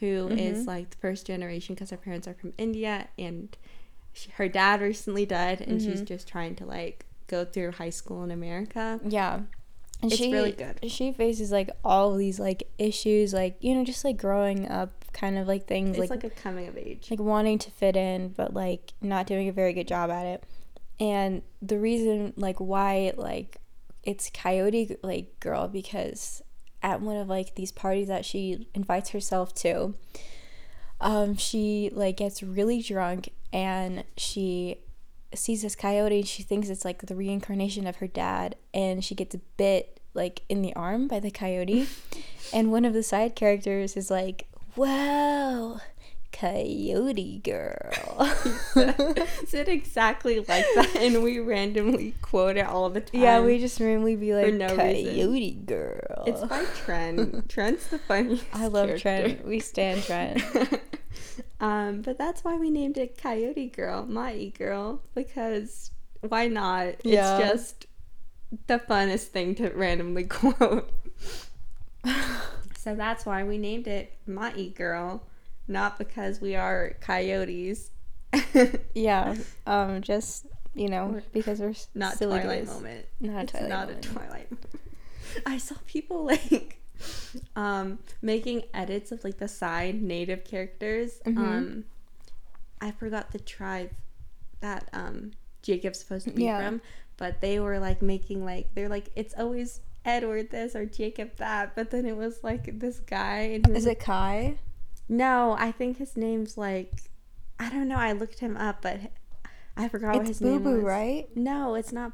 who 0.00 0.28
is 0.28 0.64
Mhm. 0.64 0.66
like 0.66 0.90
the 0.90 0.96
first 0.98 1.26
generation 1.26 1.74
because 1.74 1.90
her 1.90 1.96
parents 1.96 2.28
are 2.28 2.34
from 2.34 2.52
India, 2.58 3.08
and 3.18 3.56
she, 4.12 4.30
her 4.32 4.48
dad 4.48 4.80
recently 4.82 5.24
died, 5.24 5.60
and 5.62 5.80
she's 5.80 6.02
Mhm. 6.02 6.06
just 6.06 6.28
trying 6.28 6.54
to 6.56 6.66
like 6.66 7.06
go 7.28 7.44
through 7.46 7.72
high 7.72 7.90
school 7.90 8.22
in 8.24 8.30
America. 8.30 9.00
Yeah. 9.06 9.40
And 10.02 10.10
It's 10.10 10.20
she 10.20 10.32
really 10.32 10.52
good. 10.52 10.78
She 10.90 11.12
faces 11.12 11.52
like 11.52 11.70
all 11.84 12.14
these 12.16 12.40
like 12.40 12.62
issues, 12.78 13.34
like 13.34 13.56
you 13.60 13.74
know, 13.74 13.84
just 13.84 14.04
like 14.04 14.16
growing 14.16 14.68
up, 14.68 15.00
kind 15.12 15.38
of 15.38 15.46
like 15.48 15.66
things 15.66 15.90
It's 15.90 15.98
like 15.98 16.10
like, 16.10 16.24
a 16.24 16.30
coming 16.30 16.68
of 16.68 16.76
age. 16.76 17.08
like 17.10 17.20
wanting 17.20 17.58
to 17.58 17.70
fit 17.70 17.96
in 17.96 18.28
but 18.28 18.54
like 18.54 18.92
not 19.00 19.26
doing 19.26 19.48
a 19.48 19.52
very 19.52 19.72
good 19.72 19.88
job 19.88 20.10
at 20.10 20.24
it 20.24 20.44
and 20.98 21.42
the 21.60 21.78
reason 21.78 22.32
like 22.36 22.58
why 22.58 23.12
like 23.16 23.56
it's 24.04 24.30
coyote 24.32 24.96
like 25.02 25.38
girl 25.40 25.66
because 25.68 26.42
at 26.82 27.00
one 27.00 27.16
of 27.16 27.28
like 27.28 27.54
these 27.56 27.72
parties 27.72 28.08
that 28.08 28.24
she 28.24 28.68
invites 28.74 29.10
herself 29.10 29.52
to 29.54 29.94
um 31.00 31.36
she 31.36 31.90
like 31.92 32.16
gets 32.16 32.42
really 32.42 32.80
drunk 32.82 33.30
and 33.52 34.04
she 34.16 34.78
sees 35.34 35.62
this 35.62 35.76
coyote 35.76 36.18
and 36.20 36.28
she 36.28 36.42
thinks 36.42 36.68
it's 36.68 36.84
like 36.84 37.06
the 37.06 37.14
reincarnation 37.14 37.86
of 37.86 37.96
her 37.96 38.06
dad 38.06 38.56
and 38.74 39.04
she 39.04 39.14
gets 39.14 39.36
bit 39.56 40.00
like 40.14 40.42
in 40.48 40.60
the 40.62 40.74
arm 40.74 41.06
by 41.06 41.20
the 41.20 41.30
coyote 41.30 41.86
and 42.52 42.72
one 42.72 42.84
of 42.84 42.92
the 42.92 43.02
side 43.02 43.34
characters 43.36 43.96
is 43.96 44.10
like 44.10 44.46
wow 44.76 45.80
coyote 46.32 47.38
girl 47.44 48.24
said 49.46 49.68
exactly 49.68 50.38
like 50.38 50.64
that, 50.76 50.96
and 51.00 51.22
we 51.24 51.38
randomly 51.40 52.14
quote 52.22 52.56
it 52.56 52.66
all 52.66 52.88
the 52.88 53.00
time. 53.00 53.20
yeah 53.20 53.40
we 53.40 53.58
just 53.58 53.80
randomly 53.80 54.14
be 54.16 54.32
like 54.34 54.54
no 54.54 54.74
coyote 54.74 55.26
reason. 55.26 55.64
girl 55.64 56.24
It's 56.26 56.40
by 56.44 56.64
Trent. 56.84 57.48
Trent's 57.48 57.86
the 57.88 57.98
funniest. 57.98 58.44
i 58.52 58.66
love 58.68 58.86
character. 58.86 59.02
trent 59.02 59.44
we 59.46 59.58
stand 59.60 60.02
trent 60.04 60.42
um, 61.60 62.02
but 62.02 62.18
that's 62.18 62.44
why 62.44 62.56
we 62.56 62.70
named 62.70 62.98
it 62.98 63.16
Coyote 63.20 63.68
Girl, 63.68 64.04
Ma'ii 64.06 64.56
girl, 64.56 65.02
because 65.14 65.90
why 66.20 66.48
not? 66.48 67.04
Yeah. 67.04 67.38
It's 67.38 67.50
just 67.52 67.86
the 68.66 68.78
funnest 68.78 69.26
thing 69.28 69.54
to 69.56 69.70
randomly 69.70 70.24
quote. 70.28 70.90
so 72.76 72.94
that's 72.94 73.26
why 73.26 73.44
we 73.44 73.58
named 73.58 73.86
it 73.86 74.12
Ma'ii 74.28 74.74
girl, 74.74 75.22
not 75.68 75.98
because 75.98 76.40
we 76.40 76.56
are 76.56 76.94
coyotes. 77.00 77.90
yeah 78.94 79.34
um 79.66 80.00
just 80.02 80.46
you 80.74 80.88
know, 80.88 81.20
because 81.32 81.60
we're 81.60 81.74
Not 81.94 82.14
silly 82.16 82.38
Twilight 82.40 82.66
moment. 82.66 83.06
Not 83.20 83.36
a 83.36 83.42
it's 83.42 83.52
Twilight 83.52 83.68
not 83.68 83.88
moment. 83.88 84.06
a 84.06 84.08
Twilight. 84.08 84.48
I 85.46 85.58
saw 85.58 85.74
people 85.86 86.24
like 86.24 86.78
um 87.56 87.98
making 88.22 88.62
edits 88.74 89.12
of 89.12 89.24
like 89.24 89.38
the 89.38 89.48
side 89.48 90.00
native 90.02 90.44
characters. 90.44 91.20
Mhm. 91.24 91.38
Um 91.38 91.84
I 92.80 92.90
forgot 92.92 93.30
the 93.32 93.38
tribe 93.38 93.90
that 94.60 94.88
um 94.92 95.32
Jacob's 95.62 95.98
supposed 96.00 96.26
to 96.28 96.32
be 96.32 96.44
Yeah. 96.44 96.58
from, 96.66 96.80
but 97.16 97.40
they 97.40 97.60
were 97.60 97.78
like 97.78 98.00
making 98.02 98.44
like 98.44 98.74
they're 98.74 98.88
like 98.88 99.10
it's 99.16 99.34
always 99.38 99.80
Edward 100.04 100.50
this 100.50 100.74
or 100.74 100.86
Jacob 100.86 101.36
that, 101.36 101.74
but 101.76 101.90
then 101.90 102.06
it 102.06 102.16
was 102.16 102.42
like 102.42 102.78
this 102.80 103.00
guy 103.00 103.40
and 103.54 103.68
Is 103.76 103.86
it 103.86 104.00
Kai? 104.00 104.56
No, 105.08 105.56
I 105.58 105.72
think 105.72 105.98
his 105.98 106.16
name's 106.16 106.56
like 106.56 106.92
I 107.58 107.68
don't 107.68 107.88
know. 107.88 107.96
I 107.96 108.12
looked 108.12 108.38
him 108.38 108.56
up, 108.56 108.80
but 108.80 108.98
I 109.76 109.88
forgot 109.88 110.16
what 110.16 110.26
his 110.26 110.40
Boo 110.40 110.52
name 110.52 110.62
Boo, 110.62 110.76
was. 110.76 110.82
right? 110.84 111.28
No, 111.36 111.74
it's 111.74 111.92
not. 111.92 112.12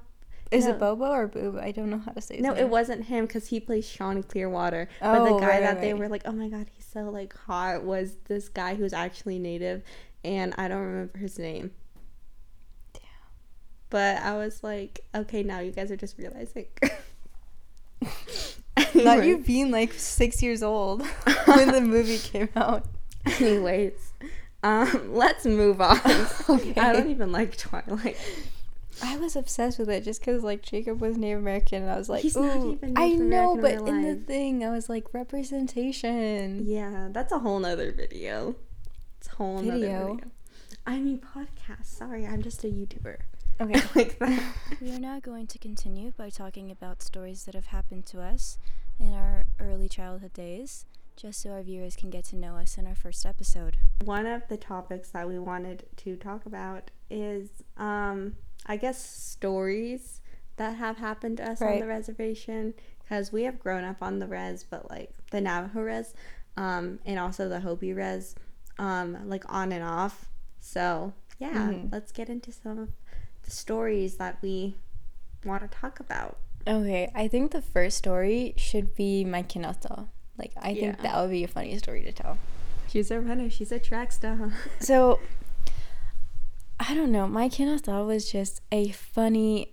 Is 0.52 0.64
No. 0.66 0.70
it 0.72 0.78
Bobo 0.78 1.06
or 1.06 1.26
Boo? 1.26 1.58
I 1.60 1.72
don't 1.72 1.90
know 1.90 1.98
how 1.98 2.12
to 2.12 2.20
say. 2.20 2.38
No, 2.38 2.50
name. 2.54 2.64
it 2.64 2.68
wasn't 2.70 3.04
him 3.06 3.26
because 3.26 3.48
he 3.48 3.58
plays 3.58 3.88
Sean 3.88 4.22
Clearwater. 4.22 4.88
Oh, 5.02 5.12
but 5.12 5.24
the 5.24 5.30
Oh, 5.34 5.38
guy 5.40 5.46
right, 5.48 5.60
that 5.60 5.72
right, 5.74 5.80
they 5.80 5.94
were 5.94 6.08
like, 6.08 6.22
oh 6.24 6.32
my 6.32 6.48
god, 6.48 6.66
he's 6.72 6.86
so 6.86 7.02
like 7.10 7.34
hot, 7.36 7.82
was 7.82 8.16
this 8.28 8.48
guy 8.48 8.74
who's 8.76 8.92
actually 8.92 9.38
native, 9.40 9.82
and 10.24 10.54
I 10.56 10.68
don't 10.68 10.78
remember 10.82 11.18
his 11.18 11.38
name. 11.38 11.72
Damn. 12.92 13.02
But 13.90 14.18
I 14.18 14.36
was 14.36 14.62
like, 14.62 15.00
okay, 15.14 15.42
now 15.42 15.58
you 15.58 15.72
guys 15.72 15.90
are 15.90 15.96
just 15.96 16.16
realizing. 16.16 16.66
Not 18.94 19.24
you 19.24 19.38
being 19.38 19.70
like 19.70 19.92
six 19.94 20.42
years 20.42 20.62
old 20.62 21.04
when 21.46 21.72
the 21.72 21.80
movie 21.80 22.18
came 22.18 22.48
out. 22.56 22.84
Anyways, 23.40 24.12
um, 24.62 25.14
let's 25.14 25.44
move 25.44 25.80
on. 25.80 25.98
Okay. 26.48 26.74
I 26.80 26.92
don't 26.92 27.10
even 27.10 27.32
like 27.32 27.56
Twilight. 27.56 28.16
I 29.02 29.16
was 29.18 29.36
obsessed 29.36 29.78
with 29.78 29.88
it 29.90 30.04
just 30.04 30.20
because 30.20 30.42
like 30.42 30.62
Jacob 30.62 31.00
was 31.00 31.16
Native 31.16 31.38
American, 31.38 31.82
and 31.82 31.90
I 31.90 31.96
was 31.98 32.08
like, 32.08 32.22
He's 32.22 32.36
Ooh, 32.36 32.44
not 32.46 32.66
even 32.66 32.96
I 32.96 33.08
Native 33.10 33.20
know, 33.26 33.52
American 33.52 33.60
but 33.62 33.72
in 33.72 33.84
real 33.84 34.10
in 34.12 34.18
the 34.20 34.24
thing, 34.26 34.64
I 34.64 34.70
was 34.70 34.88
like 34.88 35.12
representation. 35.14 36.62
Yeah, 36.64 37.08
that's 37.12 37.32
a 37.32 37.38
whole 37.38 37.58
nother 37.58 37.92
video. 37.92 38.56
It's 39.18 39.28
a 39.28 39.32
whole 39.36 39.58
nother 39.58 39.78
Video? 39.80 40.14
video. 40.14 40.30
I 40.86 40.98
mean 40.98 41.18
podcast. 41.20 41.86
Sorry, 41.86 42.26
I'm 42.26 42.42
just 42.42 42.64
a 42.64 42.68
YouTuber. 42.68 43.16
Okay. 43.60 43.80
like 43.94 44.18
that. 44.18 44.42
We 44.80 44.92
are 44.94 44.98
now 45.00 45.18
going 45.20 45.46
to 45.48 45.58
continue 45.58 46.12
by 46.12 46.28
talking 46.30 46.70
about 46.70 47.02
stories 47.02 47.44
that 47.44 47.54
have 47.54 47.66
happened 47.66 48.06
to 48.06 48.20
us 48.20 48.58
in 49.00 49.12
our 49.14 49.44
early 49.60 49.88
childhood 49.88 50.32
days, 50.34 50.84
just 51.16 51.40
so 51.42 51.50
our 51.50 51.62
viewers 51.62 51.96
can 51.96 52.10
get 52.10 52.24
to 52.26 52.36
know 52.36 52.56
us 52.56 52.76
in 52.78 52.86
our 52.86 52.94
first 52.94 53.24
episode. 53.26 53.76
One 54.04 54.26
of 54.26 54.42
the 54.48 54.56
topics 54.58 55.10
that 55.10 55.26
we 55.26 55.38
wanted 55.38 55.86
to 55.96 56.16
talk 56.16 56.44
about 56.46 56.90
is, 57.10 57.48
um, 57.78 58.36
I 58.66 58.76
guess, 58.76 58.99
stories 58.99 60.20
that 60.56 60.76
have 60.76 60.96
happened 60.99 61.37
to 61.38 61.50
us 61.50 61.62
on 61.62 61.78
the 61.80 61.87
reservation. 61.87 62.75
Because 63.02 63.30
we 63.32 63.44
have 63.44 63.61
grown 63.61 63.85
up 63.85 64.02
on 64.02 64.18
the 64.18 64.26
res, 64.26 64.64
but 64.68 64.90
like 64.90 65.11
the 65.30 65.40
Navajo 65.40 65.82
res, 65.82 66.12
um, 66.56 66.99
and 67.06 67.20
also 67.20 67.49
the 67.49 67.61
Hopi 67.61 67.92
res, 67.92 68.35
um, 68.80 69.28
like 69.28 69.44
on 69.49 69.70
and 69.70 69.85
off. 69.85 70.28
So 70.61 71.12
yeah, 71.38 71.70
Mhm. 71.70 71.92
let's 71.92 72.11
get 72.11 72.28
into 72.28 72.50
some 72.50 72.78
of 72.80 72.88
the 73.44 73.50
stories 73.52 74.16
that 74.16 74.42
we 74.42 74.75
want 75.44 75.62
to 75.62 75.68
talk 75.68 76.00
about. 76.00 76.38
Okay, 76.66 77.08
I 77.14 77.28
think 77.28 77.52
the 77.52 77.62
first 77.62 77.96
story 77.96 78.54
should 78.56 78.96
be 78.96 79.25
my 79.25 79.44
Kinaaldá. 79.44 80.08
Like, 80.37 80.52
I 80.56 80.75
think 80.75 81.00
that 81.02 81.16
would 81.20 81.30
be 81.30 81.44
a 81.44 81.49
funny 81.49 81.78
story 81.78 82.02
to 82.02 82.12
tell. 82.12 82.38
She's 82.88 83.11
a 83.12 83.20
runner. 83.20 83.49
She's 83.49 83.70
a 83.70 83.78
track 83.78 84.11
star. 84.11 84.52
So, 84.80 85.20
I 86.78 86.95
don't 86.95 87.11
know. 87.12 87.26
My 87.26 87.49
Kinaaldá 87.49 88.06
was 88.06 88.30
just 88.30 88.61
a 88.71 88.90
funny 88.90 89.73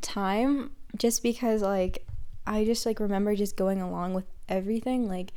time 0.00 0.70
just 0.96 1.22
because, 1.22 1.62
like, 1.62 2.06
I 2.46 2.64
just, 2.64 2.86
like, 2.86 3.00
remember 3.00 3.34
just 3.34 3.56
going 3.56 3.80
along 3.82 4.14
with 4.14 4.24
everything. 4.48 5.08
Like, 5.08 5.32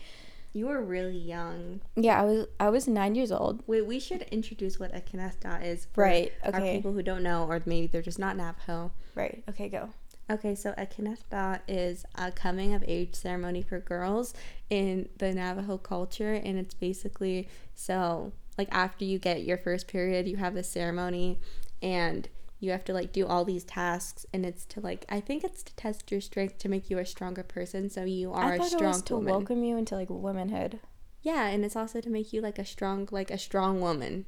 You 0.53 0.67
were 0.67 0.81
really 0.81 1.17
young. 1.17 1.81
yeah, 1.95 2.21
I 2.21 2.23
was, 2.25 2.47
I 2.59 2.69
was 2.69 2.87
nine 2.87 3.15
years 3.15 3.31
old. 3.31 3.63
Wait, 3.67 3.85
we 3.85 3.99
should 3.99 4.23
introduce 4.23 4.79
what 4.79 4.95
a 4.95 4.99
Kinaaldá 4.99 5.63
is 5.63 5.87
for 5.93 6.03
Right, 6.03 6.31
okay. 6.45 6.75
people 6.77 6.93
who 6.93 7.01
don't 7.03 7.23
know, 7.23 7.45
or 7.47 7.61
maybe 7.65 7.87
they're 7.87 8.01
just 8.01 8.19
not 8.19 8.37
Navajo. 8.37 8.91
Right. 9.15 9.43
Okay, 9.49 9.69
go. 9.69 9.89
Okay, 10.31 10.53
so 10.53 10.75
a 10.77 10.85
Kinaaldá 10.85 11.61
is 11.67 12.05
a 12.13 12.31
coming 12.31 12.75
of 12.75 12.83
age 12.87 13.15
ceremony 13.15 13.63
for 13.63 13.79
girls 13.79 14.35
in 14.69 15.09
the 15.17 15.33
Navajo 15.33 15.77
culture, 15.79 16.33
and 16.33 16.59
it's 16.59 16.75
basically 16.75 17.47
so 17.73 18.31
like 18.59 18.67
after 18.71 19.05
you 19.05 19.17
get 19.17 19.43
your 19.43 19.57
first 19.57 19.87
period, 19.87 20.27
you 20.27 20.37
have 20.37 20.53
this 20.53 20.69
ceremony, 20.69 21.39
and 21.81 22.27
you 22.59 22.71
have 22.71 22.83
to 22.83 22.93
like 22.93 23.13
do 23.13 23.25
all 23.25 23.45
these 23.45 23.63
tasks, 23.63 24.25
and 24.33 24.45
it's 24.45 24.65
to 24.65 24.81
like 24.81 25.05
I 25.09 25.19
think 25.21 25.43
it's 25.45 25.63
to 25.63 25.73
test 25.75 26.11
your 26.11 26.19
strength 26.21 26.57
to 26.59 26.69
make 26.69 26.89
you 26.89 26.99
a 26.99 27.05
stronger 27.05 27.41
person, 27.41 27.89
so 27.89 28.03
you 28.03 28.33
are 28.33 28.51
I 28.51 28.55
a 28.55 28.57
thought 28.57 28.67
it 28.67 28.71
strong 28.71 28.91
was 28.91 29.01
to 29.03 29.15
woman. 29.15 29.31
welcome 29.33 29.63
you 29.63 29.77
into, 29.77 29.95
like, 29.95 30.09
womanhood. 30.09 30.79
Yeah, 31.21 31.47
and 31.47 31.63
it's 31.65 31.75
also 31.77 32.01
to 32.01 32.09
make 32.09 32.31
you 32.33 32.41
like 32.41 32.59
a 32.59 32.65
strong 32.65 33.07
like 33.11 33.31
a 33.31 33.37
strong 33.37 33.79
woman. 33.81 34.25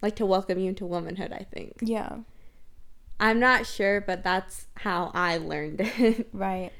Like 0.00 0.16
to 0.16 0.24
welcome 0.26 0.58
you 0.58 0.68
into 0.70 0.86
womanhood, 0.86 1.32
I 1.32 1.44
think. 1.52 1.74
Yeah. 1.82 2.18
I'm 3.20 3.40
not 3.40 3.66
sure, 3.66 4.00
but 4.00 4.22
that's 4.22 4.66
how 4.76 5.10
I 5.12 5.38
learned 5.38 5.80
it. 5.80 6.28
Right. 6.32 6.70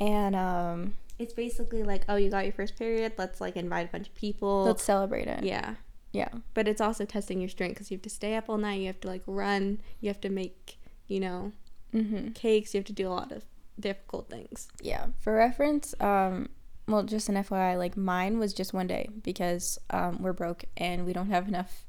And, 0.00 0.34
um, 0.34 0.94
it's 1.18 1.34
basically 1.34 1.82
like, 1.82 2.04
oh, 2.08 2.16
you 2.16 2.30
got 2.30 2.44
your 2.44 2.52
first 2.54 2.76
period, 2.78 3.12
let's 3.18 3.40
like 3.40 3.56
invite 3.56 3.88
a 3.88 3.92
bunch 3.92 4.08
of 4.08 4.14
people. 4.14 4.64
let's 4.64 4.82
celebrate 4.82 5.26
it. 5.28 5.44
yeah. 5.44 5.74
Yeah. 6.12 6.28
But 6.54 6.66
it's 6.68 6.80
also 6.80 7.04
testing 7.04 7.40
your 7.40 7.48
strength 7.50 7.74
because 7.74 7.90
you 7.90 7.96
have 7.96 8.02
to 8.02 8.10
stay 8.10 8.34
up 8.34 8.48
all 8.48 8.56
night, 8.58 8.80
you 8.80 8.86
have 8.86 9.00
to 9.00 9.08
like 9.08 9.22
run, 9.26 9.80
you 10.00 10.08
have 10.08 10.20
to 10.22 10.30
make, 10.30 10.78
you 11.06 11.20
know, 11.20 11.52
Mm-hmm. 11.94 12.32
cakes, 12.32 12.74
you 12.74 12.78
have 12.78 12.86
to 12.86 12.92
do 12.92 13.08
a 13.08 13.10
lot 13.10 13.32
of 13.32 13.44
difficult 13.80 14.28
things. 14.28 14.68
Yeah. 14.82 15.06
For 15.20 15.34
reference, 15.34 15.94
um, 16.00 16.50
well, 16.86 17.02
just 17.02 17.30
an 17.30 17.34
FYI, 17.36 17.78
like 17.78 17.96
mine 17.96 18.38
was 18.38 18.52
just 18.52 18.74
one 18.74 18.86
day 18.86 19.08
because 19.22 19.78
um, 19.90 20.22
we're 20.22 20.34
broke 20.34 20.64
and 20.76 21.06
we 21.06 21.14
don't 21.14 21.30
have 21.30 21.48
enough 21.48 21.86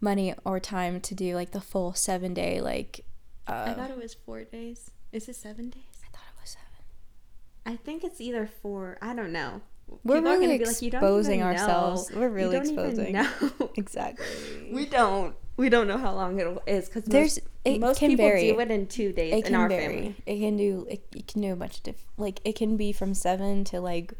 money 0.00 0.34
or 0.44 0.58
time 0.58 1.00
to 1.02 1.14
do 1.14 1.34
like 1.36 1.52
the 1.52 1.60
full 1.60 1.94
seven 1.94 2.34
day 2.34 2.60
like. 2.60 3.04
Uh, 3.46 3.66
I 3.68 3.74
thought 3.74 3.90
it 3.90 3.96
was 3.96 4.14
four 4.14 4.42
days. 4.44 4.90
Is 5.12 5.28
it 5.28 5.36
seven 5.36 5.70
days? 5.70 6.02
I 6.04 6.08
thought 6.10 6.24
it 6.36 6.40
was 6.40 6.50
seven. 6.50 6.84
I 7.64 7.76
think 7.76 8.02
it's 8.04 8.20
either 8.20 8.46
four. 8.46 8.98
I 9.00 9.14
don't 9.14 9.32
know. 9.32 9.62
We're 10.04 10.20
really 10.20 10.46
gonna 10.46 10.58
be 10.58 10.64
like, 10.66 10.82
"You 10.82 10.90
don't 10.90 11.02
exposing 11.02 11.40
even 11.40 11.52
know. 11.52 11.60
ourselves. 11.60 12.10
We're 12.14 12.28
really 12.28 12.56
exposing. 12.56 13.12
know." 13.12 13.28
Exactly. 13.76 14.26
we 14.72 14.86
don't. 14.86 15.34
We 15.56 15.68
don't 15.68 15.88
know 15.88 15.98
how 15.98 16.14
long 16.14 16.38
it 16.38 16.46
is 16.68 16.86
because 16.88 17.02
There's 17.04 17.36
most, 17.40 17.48
it 17.64 17.80
most 17.80 17.98
can 17.98 18.10
people 18.10 18.26
vary. 18.26 18.52
do 18.52 18.60
it 18.60 18.70
in 18.70 18.86
two 18.86 19.12
days 19.12 19.32
it 19.32 19.36
in 19.38 19.42
can 19.42 19.54
our 19.56 19.68
vary. 19.68 19.84
family. 19.96 20.14
It 20.26 20.38
can 20.38 20.56
do 20.56 20.86
it, 20.88 21.02
it 21.16 21.26
can 21.26 21.42
do 21.42 21.52
a 21.52 21.56
bunch 21.56 21.78
of 21.78 21.82
diff- 21.82 22.06
like 22.16 22.40
it 22.44 22.54
can 22.54 22.76
be 22.76 22.92
from 22.92 23.12
seven 23.12 23.64
to 23.64 23.80
like 23.80 24.12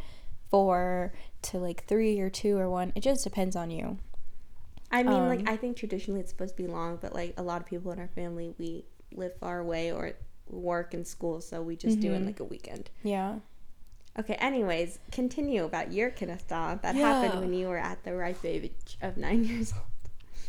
four 0.50 1.12
to 1.42 1.58
like 1.58 1.84
three 1.84 2.18
or 2.20 2.28
two 2.30 2.56
or 2.58 2.68
one. 2.68 2.92
It 2.96 3.00
just 3.02 3.22
depends 3.24 3.54
on 3.54 3.70
you. 3.70 3.98
I 4.90 5.02
mean, 5.02 5.12
Um, 5.12 5.28
like 5.28 5.48
I 5.48 5.56
think 5.56 5.76
traditionally 5.76 6.20
it's 6.20 6.30
supposed 6.30 6.56
to 6.56 6.62
be 6.62 6.68
long, 6.68 6.98
but 7.00 7.14
like 7.14 7.34
a 7.36 7.42
lot 7.42 7.60
of 7.60 7.66
people 7.66 7.92
in 7.92 7.98
our 8.00 8.08
family, 8.08 8.54
we 8.58 8.84
live 9.14 9.36
far 9.38 9.58
away 9.60 9.92
or 9.92 10.12
work 10.48 10.94
and 10.94 11.06
school, 11.06 11.40
so 11.40 11.60
we 11.62 11.76
just 11.76 12.00
do 12.00 12.12
it 12.12 12.16
in 12.16 12.22
Mhm. 12.22 12.26
like 12.26 12.40
a 12.40 12.44
weekend. 12.44 12.90
Yeah. 13.04 13.36
Okay. 14.18 14.34
Anyways, 14.34 14.98
continue 15.12 15.64
about 15.64 15.92
your 15.92 16.10
Kinaaldá 16.10 16.80
that 16.82 16.96
Yeah. 16.96 17.02
happened 17.14 17.40
when 17.40 17.54
you 17.54 17.68
were 17.68 17.78
at 17.78 18.02
the 18.04 18.14
ripe 18.14 18.44
age 18.44 18.98
of 19.00 19.16
nine 19.16 19.44
years 19.50 19.72
old. 19.72 19.82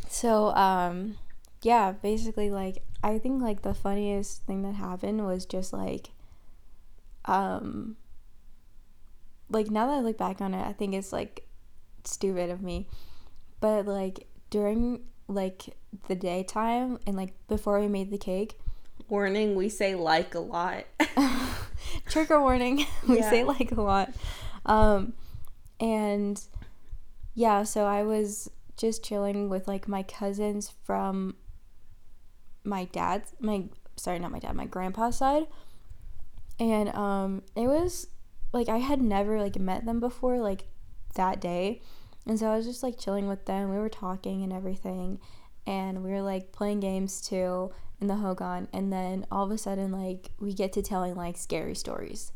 So, 0.10 0.56
um, 0.56 1.18
yeah, 1.62 1.92
basically, 1.92 2.50
like, 2.50 2.84
I 3.04 3.20
think, 3.20 3.42
like, 3.44 3.62
the 3.62 3.74
funniest 3.76 4.44
thing 4.46 4.64
that 4.64 4.74
happened 4.74 5.24
was 5.26 5.46
just, 5.46 5.72
like, 5.72 6.10
um, 7.26 7.96
like, 9.50 9.70
now 9.70 9.86
that 9.88 9.94
I 9.94 10.00
look 10.00 10.18
back 10.18 10.42
on 10.42 10.54
it, 10.54 10.66
I 10.66 10.74
think 10.74 10.96
it's, 10.96 11.14
like, 11.14 11.48
stupid 12.04 12.50
of 12.50 12.62
me. 12.62 12.88
But, 13.60 13.86
like, 13.86 14.26
during, 14.50 15.02
like, 15.28 15.76
the 16.08 16.16
daytime 16.16 16.98
and, 17.06 17.16
like, 17.16 17.34
before 17.48 17.80
we 17.80 17.88
made 17.88 18.10
the 18.12 18.18
cake, 18.18 18.58
Warning: 19.08 19.56
We 19.56 19.70
say 19.70 19.96
like 19.96 20.36
a 20.36 20.40
lot. 20.40 20.84
trigger 22.08 22.40
warning. 22.42 22.86
We 23.08 23.18
Yeah. 23.20 23.30
say 23.30 23.44
like 23.44 23.72
a 23.72 23.82
lot. 23.82 24.14
Um 24.66 25.14
and 25.80 26.42
yeah 27.36 27.64
so 27.64 27.86
i 27.86 28.04
was 28.04 28.50
just 28.76 29.02
chilling 29.02 29.48
with 29.48 29.66
like 29.66 29.88
my 29.88 30.04
cousins 30.04 30.74
from 30.84 31.36
my 32.66 32.84
dad's 32.86 33.34
my 33.40 33.64
sorry 33.96 34.20
not 34.20 34.32
my 34.32 34.40
dad 34.40 34.54
my 34.56 34.66
grandpa's 34.66 35.18
side. 35.18 35.48
And 36.60 36.90
um 36.96 37.44
it 37.56 37.68
was 37.68 38.08
like 38.52 38.68
i 38.68 38.78
had 38.78 39.02
never 39.02 39.40
like 39.42 39.58
met 39.58 39.86
them 39.86 40.00
before 40.00 40.40
like 40.40 40.66
that 41.16 41.40
day. 41.40 41.82
And 42.26 42.38
so 42.38 42.48
i 42.52 42.56
was 42.58 42.66
just 42.66 42.84
like 42.84 42.98
chilling 43.00 43.28
with 43.28 43.46
them. 43.46 43.70
We 43.70 43.78
were 43.78 43.90
talking 43.90 44.44
and 44.44 44.52
everything. 44.52 45.20
And 45.66 46.04
we 46.04 46.12
were 46.12 46.22
like 46.22 46.52
playing 46.52 46.82
games 46.82 47.22
too 47.22 47.72
in 48.02 48.08
the 48.08 48.16
hogan 48.16 48.68
and 48.74 48.92
then 48.94 49.26
all 49.32 49.44
of 49.46 49.52
a 49.52 49.58
sudden 49.58 49.92
like 49.92 50.32
we 50.40 50.54
get 50.54 50.72
to 50.74 50.82
telling 50.82 51.16
like 51.16 51.36
scary 51.38 51.76
stories 51.76 52.32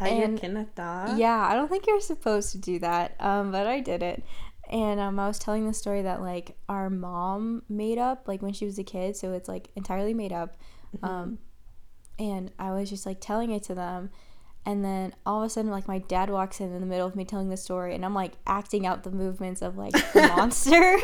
At 0.00 0.12
your 0.12 0.24
And- 0.24 0.40
Kinaaldá. 0.40 1.16
yeah, 1.18 1.46
I 1.50 1.54
don't 1.54 1.68
think 1.68 1.86
you're 1.86 2.00
supposed 2.00 2.52
to 2.52 2.58
do 2.58 2.78
that, 2.80 3.14
um, 3.20 3.50
but 3.52 3.66
I 3.66 3.80
did 3.80 4.02
it. 4.02 4.22
and 4.68 4.98
um, 5.00 5.18
I 5.18 5.26
was 5.28 5.38
telling 5.38 5.66
the 5.66 5.72
story 5.74 6.02
that 6.02 6.20
like 6.20 6.56
our 6.68 6.90
mom 6.90 7.62
made 7.68 7.98
up 7.98 8.26
like 8.28 8.42
when 8.42 8.52
she 8.52 8.64
was 8.66 8.78
a 8.78 8.84
kid, 8.84 9.16
so 9.16 9.32
it's 9.32 9.48
like 9.48 9.70
entirely 9.76 10.12
made 10.14 10.32
up. 10.32 10.56
Um, 11.02 11.38
and 12.18 12.50
I 12.58 12.72
was 12.72 12.88
just 12.90 13.06
like 13.06 13.18
telling 13.20 13.50
it 13.50 13.62
to 13.64 13.74
them, 13.74 14.10
and 14.66 14.84
then 14.84 15.14
all 15.24 15.42
of 15.42 15.46
a 15.46 15.48
sudden 15.48 15.70
like 15.70 15.86
my 15.88 15.98
dad 16.00 16.28
walks 16.28 16.60
in 16.60 16.72
in 16.74 16.80
the 16.80 16.86
middle 16.86 17.06
of 17.06 17.14
me 17.16 17.24
telling 17.24 17.48
the 17.48 17.56
story, 17.56 17.94
and 17.94 18.04
I'm 18.04 18.14
like 18.14 18.32
acting 18.46 18.84
out 18.86 19.04
the 19.04 19.10
movements 19.12 19.62
of 19.62 19.78
like 19.78 19.92
the 19.92 20.28
monster. 20.36 20.98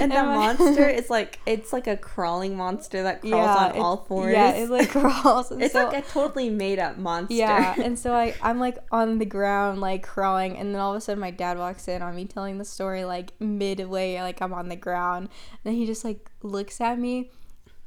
And 0.00 0.10
the 0.10 0.22
monster 0.24 0.88
is 0.88 1.10
like 1.10 1.38
it's 1.46 1.72
like 1.72 1.86
a 1.86 1.96
crawling 1.96 2.56
monster 2.56 3.02
that 3.04 3.20
crawls 3.20 3.56
on 3.56 3.76
it- 3.76 3.78
all 3.78 3.98
fours. 4.08 4.32
Yeah, 4.32 4.50
it 4.52 4.70
like 4.70 4.88
crawls. 4.96 5.50
and 5.50 5.62
it's 5.62 5.74
so- 5.74 5.84
like 5.88 6.04
a 6.04 6.08
totally 6.08 6.48
made 6.50 6.78
up 6.78 6.96
monster. 6.98 7.34
Yeah, 7.34 7.74
and 7.80 7.98
so 7.98 8.14
I 8.14 8.34
I'm 8.42 8.58
like 8.58 8.78
on 8.90 9.18
the 9.18 9.26
ground 9.26 9.80
like 9.80 10.02
crawling, 10.02 10.56
and 10.56 10.74
then 10.74 10.80
all 10.80 10.92
of 10.92 10.96
a 10.96 11.00
sudden 11.00 11.20
my 11.20 11.30
dad 11.30 11.58
walks 11.58 11.86
in 11.86 12.00
on 12.02 12.16
me 12.16 12.24
telling 12.24 12.58
the 12.58 12.64
story 12.64 13.04
like 13.04 13.38
midway, 13.40 14.20
like 14.20 14.40
I'm 14.40 14.54
on 14.54 14.68
the 14.70 14.76
ground, 14.76 15.28
and 15.52 15.58
then 15.64 15.74
he 15.74 15.84
just 15.86 16.04
like 16.04 16.30
looks 16.42 16.80
at 16.80 16.98
me, 16.98 17.30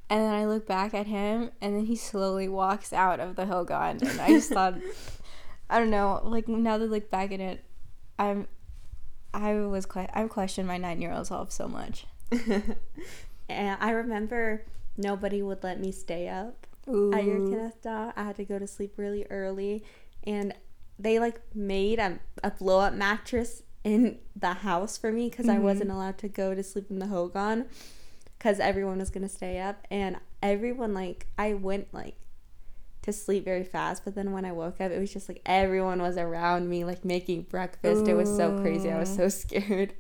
and 0.10 0.22
then 0.24 0.34
I 0.34 0.46
look 0.46 0.66
back 0.68 0.94
at 0.94 1.08
him, 1.08 1.52
and 1.62 1.76
then 1.76 1.86
he 1.86 1.96
slowly 1.96 2.48
walks 2.48 2.94
out 2.94 3.20
of 3.20 3.36
the 3.36 3.46
Hogan, 3.46 4.00
and 4.06 4.22
I 4.22 4.30
just 4.30 4.50
thought, 4.50 4.76
I 5.70 5.80
don't 5.80 5.90
know, 5.90 6.22
like 6.24 6.48
now 6.48 6.78
that 6.78 6.86
I 6.86 6.88
look 6.88 7.10
back 7.10 7.32
at 7.32 7.40
it, 7.40 7.64
I'm. 8.18 8.48
I 9.34 9.54
was 9.54 9.86
que- 9.86 10.08
I've 10.14 10.30
questioned 10.30 10.68
my 10.68 10.78
nine 10.78 11.02
year 11.02 11.12
old 11.12 11.28
self 11.28 11.52
so 11.52 11.68
much. 11.68 12.06
and 13.50 13.78
I 13.80 13.92
remember 13.92 14.64
nobody 14.98 15.42
would 15.42 15.64
let 15.64 15.80
me 15.80 15.92
stay 15.92 16.28
up 16.28 16.66
at 16.88 16.94
your 17.26 17.38
Ooh. 17.38 17.50
Kinaaldá. 17.84 18.14
I 18.16 18.24
had 18.24 18.36
to 18.38 18.46
go 18.46 18.58
to 18.58 18.66
sleep 18.68 18.94
really 18.98 19.26
early, 19.30 19.84
and 20.24 20.54
they 20.98 21.20
like 21.20 21.40
made 21.54 22.00
a, 22.00 22.20
a 22.44 22.52
blow 22.52 22.80
up 22.80 22.94
mattress 22.94 23.64
in 23.84 24.18
the 24.36 24.54
house 24.54 24.98
for 24.98 25.12
me 25.12 25.30
because 25.30 25.48
I 25.48 25.58
Mhm. 25.58 25.62
wasn't 25.62 25.92
allowed 25.92 26.18
to 26.20 26.28
go 26.28 26.56
to 26.56 26.64
sleep 26.64 26.90
in 26.90 27.00
the 27.00 27.08
Hogan 27.08 27.68
because 28.48 28.62
everyone 28.62 28.98
was 29.00 29.10
gonna 29.10 29.27
stay 29.27 29.60
up, 29.60 29.86
and 29.92 30.16
everyone 30.42 30.94
like 30.94 31.27
I 31.38 31.54
went 31.54 31.94
like 31.94 32.16
to 33.01 33.12
sleep 33.12 33.44
very 33.44 33.66
fast, 33.66 34.06
but 34.06 34.16
then 34.16 34.32
when 34.32 34.46
I 34.46 34.54
woke 34.54 34.80
up, 34.80 34.89
it 34.89 34.98
was 35.00 35.12
just 35.12 35.27
like 35.27 35.42
everyone 35.46 36.01
was 36.01 36.16
around 36.18 36.70
me, 36.70 36.86
like 36.86 37.04
making 37.04 37.42
breakfast. 37.42 38.08
It 38.08 38.13
was 38.13 38.34
so 38.34 38.58
crazy. 38.62 38.89
I 38.89 39.00
was 39.00 39.13
so 39.13 39.27
scared. 39.27 39.96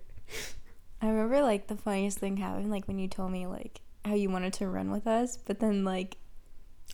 I 1.01 1.09
remember 1.09 1.41
like 1.41 1.67
the 1.67 1.75
funniest 1.75 2.19
thing 2.19 2.37
happened 2.37 2.71
like 2.71 2.87
when 2.87 2.99
you 2.99 3.09
told 3.09 3.33
me 3.33 3.45
like 3.47 3.81
how 4.05 4.13
you 4.13 4.29
wanted 4.29 4.53
to 4.53 4.69
run 4.69 4.91
with 4.91 5.07
us, 5.07 5.35
but 5.35 5.59
then 5.59 5.83
like 5.83 6.15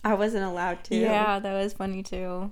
I 0.02 0.14
wasn't 0.14 0.42
allowed 0.44 0.82
to. 0.84 0.96
yeah, 0.96 1.38
that 1.38 1.52
was 1.52 1.72
funny 1.72 2.02
too. 2.02 2.50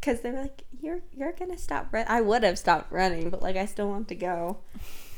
because 0.00 0.22
they 0.22 0.32
were 0.32 0.40
like, 0.40 0.64
"You're 0.82 1.02
you're 1.16 1.34
gonna 1.34 1.56
stop 1.56 1.86
run." 1.92 2.04
I 2.08 2.20
would 2.20 2.42
have 2.42 2.58
stopped 2.58 2.90
running, 2.90 3.30
but 3.30 3.42
like 3.42 3.54
I 3.54 3.66
still 3.66 3.88
want 3.88 4.08
to 4.08 4.16
go. 4.16 4.58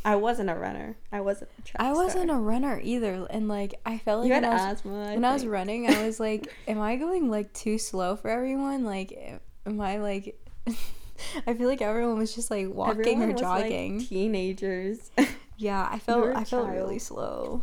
I 0.04 0.16
wasn't 0.16 0.50
a 0.50 0.54
runner. 0.54 0.96
I 1.12 1.20
wasn't. 1.20 1.50
A 1.76 1.82
I 1.82 1.92
wasn't 1.92 2.24
star. 2.24 2.36
a 2.36 2.40
runner 2.40 2.80
either, 2.82 3.26
and 3.30 3.48
like 3.48 3.74
I 3.86 3.98
felt 3.98 4.20
like 4.20 4.28
You 4.28 4.34
had 4.34 4.42
when, 4.42 4.52
I 4.52 4.54
was, 4.54 4.72
asthma. 4.78 5.10
I 5.10 5.14
when 5.14 5.24
I 5.24 5.32
was 5.32 5.46
running, 5.46 5.88
I 5.88 6.04
was 6.06 6.18
like, 6.18 6.52
"Am 6.68 6.80
I 6.80 6.96
going 6.96 7.30
like 7.30 7.52
too 7.52 7.78
slow 7.78 8.16
for 8.16 8.28
everyone? 8.28 8.84
Like, 8.84 9.40
am 9.66 9.80
I 9.80 9.98
like?" 9.98 10.38
I 11.46 11.54
feel 11.54 11.68
like 11.68 11.80
everyone 11.82 12.18
was 12.18 12.34
just 12.34 12.50
like 12.50 12.68
walking 12.68 13.00
Everyone 13.00 13.30
or 13.30 13.32
was, 13.32 13.42
like, 13.42 13.64
jogging. 13.64 14.00
teenagers. 14.00 15.10
yeah, 15.56 15.88
I 15.90 15.98
felt 16.00 16.34
I 16.34 16.42
felt 16.44 16.68
really 16.68 16.98
slow. 16.98 17.62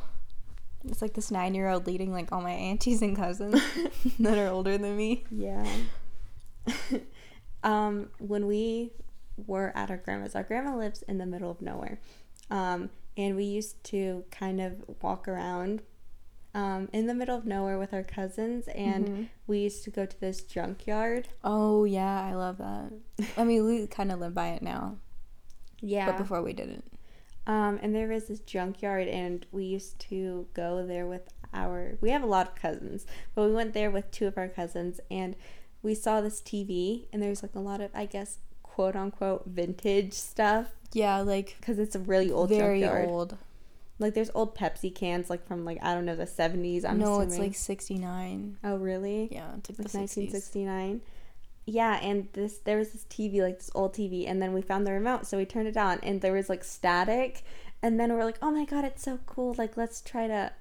It's 0.88 1.02
like 1.02 1.14
this 1.14 1.30
nine 1.30 1.54
year 1.56 1.68
old 1.68 1.86
leading 1.88 2.14
like 2.14 2.32
all 2.32 2.40
my 2.42 2.52
aunties 2.54 3.02
and 3.02 3.18
cousins 3.18 3.62
that 4.20 4.38
are 4.38 4.48
older 4.48 4.78
than 4.78 4.96
me. 4.96 5.26
yeah. 5.30 5.68
um, 7.64 8.10
when 8.20 8.48
we 8.48 8.92
were 9.48 9.72
at 9.76 9.90
our 9.90 9.98
grandma's, 9.98 10.36
our 10.36 10.44
grandma 10.44 10.76
lives 10.76 11.02
in 11.04 11.18
the 11.18 11.26
middle 11.26 11.52
of 11.52 11.62
nowhere, 11.62 12.00
um, 12.50 12.90
and 13.18 13.36
we 13.36 13.44
used 13.44 13.84
to 13.86 14.24
kind 14.32 14.60
of 14.62 14.74
walk 15.02 15.28
around. 15.28 15.82
Um, 16.52 16.90
in 16.92 17.06
the 17.06 17.14
middle 17.14 17.38
of 17.38 17.46
nowhere 17.46 17.78
with 17.78 17.94
our 17.94 18.02
cousins, 18.02 18.68
and 18.70 19.08
Mhm. 19.08 19.30
we 19.46 19.60
used 19.60 19.84
to 19.84 19.92
go 19.92 20.08
to 20.08 20.20
this 20.20 20.42
junkyard. 20.42 21.28
Oh 21.44 21.84
yeah, 21.84 22.24
I 22.26 22.34
love 22.34 22.58
that. 22.58 22.92
I 23.38 23.44
mean, 23.44 23.66
we 23.66 23.86
kind 23.86 24.12
of 24.12 24.20
live 24.20 24.34
by 24.34 24.48
it 24.50 24.64
now, 24.64 24.98
Yeah, 25.80 26.08
but 26.08 26.18
before 26.18 26.42
we 26.42 26.54
didn't. 26.54 26.92
Um, 27.46 27.80
and 27.84 27.94
there 27.94 28.08
was 28.08 28.26
this 28.30 28.40
junkyard, 28.40 29.08
and 29.08 29.46
we 29.52 29.64
used 29.66 30.00
to 30.10 30.48
go 30.56 30.86
there 30.86 31.06
with 31.06 31.30
our. 31.54 31.98
We 32.02 32.10
have 32.10 32.24
a 32.24 32.28
lot 32.28 32.48
of 32.48 32.56
cousins, 32.56 33.06
but 33.36 33.46
we 33.46 33.54
went 33.54 33.74
there 33.76 33.92
with 33.92 34.10
two 34.10 34.26
of 34.26 34.36
our 34.38 34.50
cousins, 34.50 35.00
and 35.12 35.36
we 35.84 35.94
saw 35.94 36.20
this 36.20 36.42
TV, 36.42 37.06
and 37.14 37.22
there's 37.22 37.44
like 37.44 37.54
a 37.56 37.60
lot 37.60 37.80
of, 37.80 37.92
I 37.94 38.08
guess, 38.08 38.40
quote 38.64 38.96
unquote 38.96 39.46
vintage 39.46 40.14
stuff 40.14 40.72
Yeah, 40.94 41.20
like 41.20 41.56
because 41.60 41.80
it's 41.80 41.96
a 41.96 42.00
really 42.00 42.32
old 42.32 42.50
very 42.50 42.82
junkyard. 42.82 43.10
old. 43.10 43.38
Like 44.00 44.14
there's 44.14 44.32
old 44.34 44.56
Pepsi 44.56 44.94
cans, 44.94 45.30
like 45.30 45.46
from 45.46 45.66
like 45.66 45.80
I 45.82 45.94
don't 45.94 46.06
know 46.06 46.16
the 46.16 46.24
70s. 46.26 46.86
I'm 46.86 47.00
no, 47.00 47.16
assuming. 47.16 47.28
it's 47.28 47.38
like 47.38 47.56
sixty 47.56 47.98
nine. 47.98 48.58
oh 48.64 48.78
really? 48.78 49.28
Yeah, 49.32 49.56
it's 49.58 49.70
like 49.70 49.80
Like 49.80 49.94
1969. 49.94 51.02
Yeah, 51.66 52.00
and 52.02 52.28
this 52.34 52.58
there 52.60 52.78
was 52.78 52.92
this 52.92 53.06
TV, 53.06 53.42
like 53.42 53.60
this 53.60 53.70
old 53.76 53.94
TV, 53.94 54.28
and 54.28 54.42
then 54.42 54.54
we 54.54 54.62
found 54.62 54.88
the 54.88 54.92
remote, 54.94 55.28
so 55.28 55.38
we 55.38 55.46
turned 55.46 55.68
it 55.68 55.78
on, 55.78 56.00
and 56.02 56.22
there 56.22 56.34
was 56.34 56.50
like 56.50 56.64
static, 56.64 57.44
and 57.84 58.00
then 58.00 58.12
we're 58.14 58.24
like, 58.26 58.40
oh 58.42 58.50
my 58.50 58.66
god, 58.66 58.86
it's 58.86 59.04
so 59.04 59.20
cool! 59.28 59.54
Like 59.58 59.78
let's 59.78 60.02
try 60.02 60.26
to, 60.28 60.52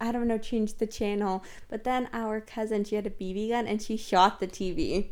I 0.00 0.10
don't 0.10 0.26
know, 0.26 0.38
change 0.38 0.78
the 0.78 0.86
channel. 0.86 1.44
But 1.68 1.84
then 1.84 2.08
our 2.12 2.40
cousin, 2.40 2.82
she 2.82 2.96
had 2.96 3.06
a 3.06 3.10
BB 3.10 3.50
gun, 3.50 3.68
and 3.68 3.80
she 3.80 3.96
shot 3.96 4.40
the 4.40 4.48
TV, 4.48 5.10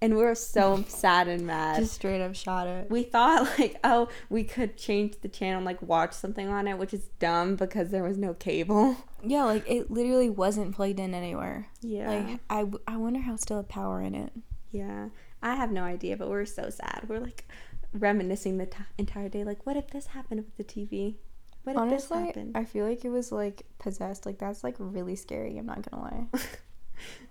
and 0.00 0.16
we 0.16 0.22
were 0.22 0.34
so 0.34 0.84
sad 0.88 1.28
and 1.28 1.46
mad. 1.46 1.80
Just 1.80 1.94
straight 1.94 2.20
up 2.20 2.34
shot 2.34 2.66
it. 2.66 2.90
we 2.90 3.02
thought 3.02 3.58
like, 3.58 3.78
oh, 3.84 4.08
we 4.28 4.44
could 4.44 4.76
change 4.76 5.20
the 5.20 5.28
channel, 5.28 5.58
and, 5.58 5.66
like 5.66 5.82
watch 5.82 6.12
something 6.12 6.48
on 6.48 6.68
it, 6.68 6.78
which 6.78 6.94
is 6.94 7.08
dumb 7.18 7.56
because 7.56 7.90
there 7.90 8.04
was 8.04 8.16
no 8.16 8.34
cable. 8.34 8.96
Yeah, 9.22 9.44
like 9.44 9.68
it 9.68 9.90
literally 9.90 10.30
wasn't 10.30 10.74
plugged 10.74 11.00
in 11.00 11.14
anywhere. 11.14 11.66
Yeah. 11.80 12.08
Like 12.10 12.40
I, 12.48 12.92
I 12.92 12.96
wonder 12.96 13.20
how 13.20 13.36
still 13.36 13.56
had 13.56 13.68
power 13.68 14.00
in 14.00 14.14
it. 14.14 14.32
Yeah, 14.70 15.08
I 15.42 15.54
have 15.54 15.72
no 15.72 15.82
idea, 15.82 16.16
but 16.16 16.28
we're 16.28 16.44
so 16.44 16.70
sad. 16.70 17.06
We're 17.08 17.20
like 17.20 17.44
reminiscing 17.92 18.58
the 18.58 18.66
t- 18.66 18.78
entire 18.98 19.28
day. 19.28 19.44
Like, 19.44 19.66
what 19.66 19.76
if 19.76 19.88
this 19.90 20.06
happened 20.08 20.44
with 20.44 20.56
the 20.56 20.64
TV? 20.64 21.16
What 21.64 21.76
if 21.76 21.90
this 21.90 22.10
Honestly, 22.10 22.26
happened? 22.26 22.56
I 22.56 22.64
feel 22.64 22.86
like 22.86 23.04
it 23.04 23.10
was 23.10 23.32
like 23.32 23.62
possessed. 23.78 24.26
Like 24.26 24.38
that's 24.38 24.62
like 24.62 24.76
really 24.78 25.16
scary. 25.16 25.58
I'm 25.58 25.66
not 25.66 25.88
gonna 25.88 26.02
lie. 26.02 26.40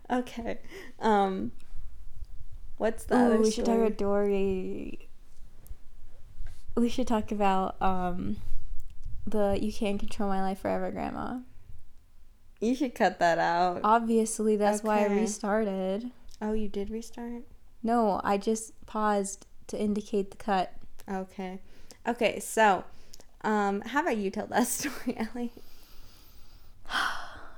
okay. 0.19 0.59
Um, 0.99 1.51
what's 2.77 3.03
the 3.03 3.15
Ooh, 3.15 3.25
other 3.25 3.37
we 3.37 3.51
should 3.51 3.65
talk 3.65 3.77
about 3.77 3.97
Dory. 3.97 5.09
We 6.75 6.89
should 6.89 7.07
talk 7.07 7.31
about 7.31 7.81
um, 7.81 8.37
the 9.25 9.57
"You 9.61 9.73
Can't 9.73 9.99
Control 9.99 10.29
My 10.29 10.41
Life 10.41 10.59
Forever" 10.59 10.91
grandma. 10.91 11.39
You 12.59 12.73
should 12.75 12.95
cut 12.95 13.19
that 13.19 13.37
out. 13.37 13.81
Obviously, 13.83 14.55
that's 14.55 14.83
why 14.83 15.01
I 15.01 15.07
restarted. 15.07 16.11
oh, 16.41 16.53
you 16.53 16.67
did 16.67 16.89
restart. 16.89 17.43
No, 17.83 18.19
I 18.23 18.37
just 18.37 18.73
paused 18.85 19.45
to 19.67 19.79
indicate 19.79 20.31
the 20.31 20.37
cut. 20.37 20.73
Okay. 21.09 21.59
Okay. 22.07 22.39
So, 22.39 22.83
um, 23.41 23.81
how 23.81 24.01
about 24.01 24.17
you 24.17 24.29
tell 24.31 24.47
that 24.47 24.67
story, 24.67 25.17
Ellie? 25.17 25.51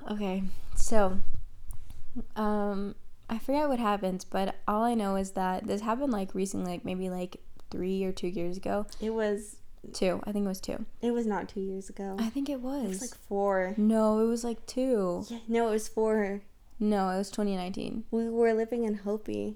Okay, 0.09 0.41
so 0.75 1.19
um, 2.35 2.95
I 3.29 3.37
forget 3.37 3.69
what 3.69 3.79
happens, 3.79 4.25
but 4.25 4.55
all 4.67 4.83
I 4.83 4.95
know 4.95 5.15
is 5.15 5.31
that 5.31 5.67
this 5.67 5.81
happened 5.81 6.11
like 6.11 6.33
recently, 6.33 6.71
like 6.73 6.85
maybe 6.85 7.09
like 7.09 7.37
three 7.69 8.03
or 8.03 8.11
two 8.11 8.27
years 8.27 8.57
ago. 8.57 8.85
It 9.01 9.11
was. 9.13 9.57
Two, 9.93 10.19
I 10.25 10.33
think 10.33 10.43
it 10.43 10.49
was 10.49 10.59
two. 10.59 10.85
It 11.01 11.11
was 11.11 11.25
not 11.25 11.47
two 11.47 11.61
years 11.61 11.89
ago. 11.89 12.17
I 12.19 12.29
think 12.29 12.49
it 12.49 12.53
It 12.53 12.61
was. 12.61 12.87
was 12.89 13.01
like 13.01 13.15
four. 13.29 13.73
no, 13.77 14.19
it 14.19 14.25
was 14.27 14.43
like 14.43 14.65
two. 14.65 15.23
Yeah, 15.29 15.37
no, 15.47 15.67
it 15.69 15.71
was 15.71 15.87
four. 15.87 16.41
No, 16.81 17.09
it 17.09 17.17
was 17.17 17.29
2019. 17.31 18.03
We 18.11 18.29
were 18.29 18.53
living 18.53 18.83
in 18.83 18.95
Hopi. 18.95 19.55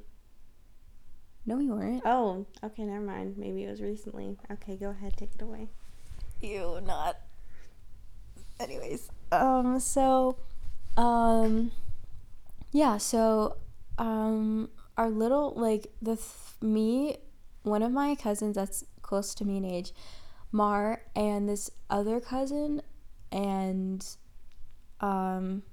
No, 1.45 1.57
we 1.57 1.67
weren't. 1.69 2.03
Oh, 2.05 2.45
okay, 2.63 2.83
never 2.83 3.03
mind. 3.03 3.37
Maybe 3.37 3.65
it 3.65 3.69
was 3.71 3.81
recently. 3.81 4.37
Okay, 4.49 4.77
go 4.77 4.91
ahead, 4.91 5.17
take 5.17 5.35
it 5.35 5.41
away. 5.41 5.67
You 6.41 6.79
not. 6.85 7.17
Anyways, 8.61 9.09
um, 9.31 9.79
so, 9.81 10.37
um, 10.95 11.71
yeah, 12.73 12.97
so, 12.97 13.57
um, 13.97 14.69
our 14.97 15.09
little 15.09 15.53
like 15.55 15.87
the 16.01 16.15
th- 16.17 16.27
me, 16.61 17.17
one 17.63 17.81
of 17.81 17.91
my 17.91 18.15
cousins 18.15 18.55
that's 18.55 18.83
close 19.01 19.33
to 19.35 19.45
me 19.45 19.57
in 19.57 19.65
age, 19.65 19.93
Mar, 20.51 21.03
and 21.15 21.47
this 21.47 21.69
other 21.89 22.19
cousin, 22.19 22.81
and, 23.31 24.05
um, 24.99 25.63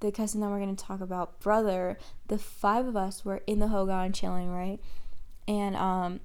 the 0.00 0.12
cousin 0.12 0.40
that 0.40 0.48
we're 0.48 0.60
gonna 0.60 0.76
talk 0.76 1.00
about, 1.00 1.40
brother. 1.40 1.98
The 2.28 2.38
five 2.38 2.86
of 2.86 2.96
us 2.96 3.24
were 3.24 3.42
in 3.46 3.58
the 3.58 3.68
Hogan 3.68 4.12
chilling, 4.12 4.50
right, 4.50 4.78
and 5.48 5.76
um 5.76 6.20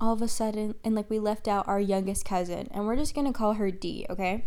all 0.00 0.12
of 0.12 0.22
a 0.22 0.28
sudden 0.28 0.74
and 0.84 0.94
like 0.94 1.08
we 1.08 1.18
left 1.18 1.46
out 1.46 1.66
our 1.68 1.80
youngest 1.80 2.24
cousin 2.24 2.68
and 2.72 2.86
we're 2.86 2.96
just 2.96 3.14
gonna 3.14 3.32
call 3.32 3.54
her 3.54 3.70
d 3.70 4.04
okay 4.10 4.44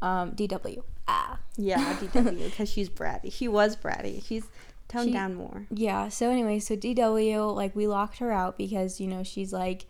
um 0.00 0.30
dw 0.32 0.82
ah 1.08 1.38
Yeah, 1.56 1.96
DW, 1.96 2.44
because 2.50 2.70
she's 2.70 2.88
bratty. 2.88 3.32
She 3.32 3.48
was 3.48 3.76
bratty. 3.76 4.24
She's 4.24 4.44
toned 4.88 5.08
She- 5.08 5.12
down 5.12 5.34
more. 5.34 5.66
yeah 5.70 6.08
so 6.10 6.30
anyway 6.30 6.58
so 6.58 6.76
dw 6.76 7.54
like 7.54 7.74
we 7.74 7.86
locked 7.86 8.18
her 8.18 8.30
out 8.30 8.58
because 8.58 9.00
you 9.00 9.06
know 9.06 9.22
she's 9.22 9.52
like 9.52 9.86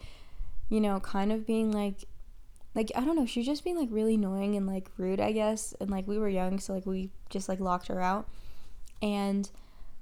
you 0.71 0.81
know, 0.81 0.99
kind 1.01 1.31
of 1.31 1.47
being 1.47 1.71
like 1.73 2.05
like 2.75 2.91
I 2.97 3.05
don't 3.05 3.15
know, 3.17 3.27
she's 3.27 3.45
just 3.47 3.63
being 3.65 3.77
like 3.77 3.89
really 3.93 4.15
annoying 4.15 4.57
and 4.57 4.67
like 4.67 4.89
rude, 4.97 5.21
I 5.21 5.31
guess. 5.31 5.75
And 5.79 5.91
like 5.91 6.09
we 6.09 6.19
were 6.19 6.29
young, 6.29 6.59
so 6.59 6.73
like 6.73 6.87
we 6.87 7.11
just 7.29 7.49
like 7.49 7.61
locked 7.61 7.87
her 7.89 8.01
out. 8.01 8.27
And 9.03 9.49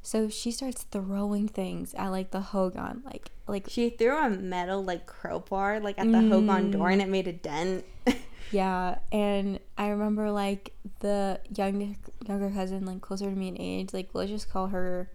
so 0.01 0.29
she 0.29 0.51
starts 0.53 0.85
throwing 0.85 1.49
things 1.49 1.95
at 1.95 2.09
like 2.09 2.31
the 2.31 2.41
Hogan, 2.41 3.03
like 3.05 3.31
like 3.49 3.67
She 3.69 3.91
threw 3.91 4.17
a 4.17 4.31
metal 4.31 4.83
like 4.83 5.05
crowbar 5.05 5.81
like 5.81 5.99
at 5.99 6.11
the 6.11 6.21
Hogan 6.23 6.71
door 6.71 6.89
and 6.91 7.03
it 7.03 7.09
made 7.09 7.27
a 7.27 7.33
dent. 7.33 7.85
yeah. 8.53 8.99
And 9.11 9.59
I 9.77 9.89
remember 9.89 10.31
like 10.31 10.75
the 11.01 11.41
young 11.57 11.97
younger 12.27 12.51
cousin, 12.51 12.85
like 12.85 13.01
closer 13.01 13.29
to 13.29 13.37
me 13.37 13.49
in 13.49 13.61
age, 13.61 13.93
like 13.93 14.11
let's 14.15 14.31
just 14.31 14.51
call 14.51 14.69
her 14.69 15.11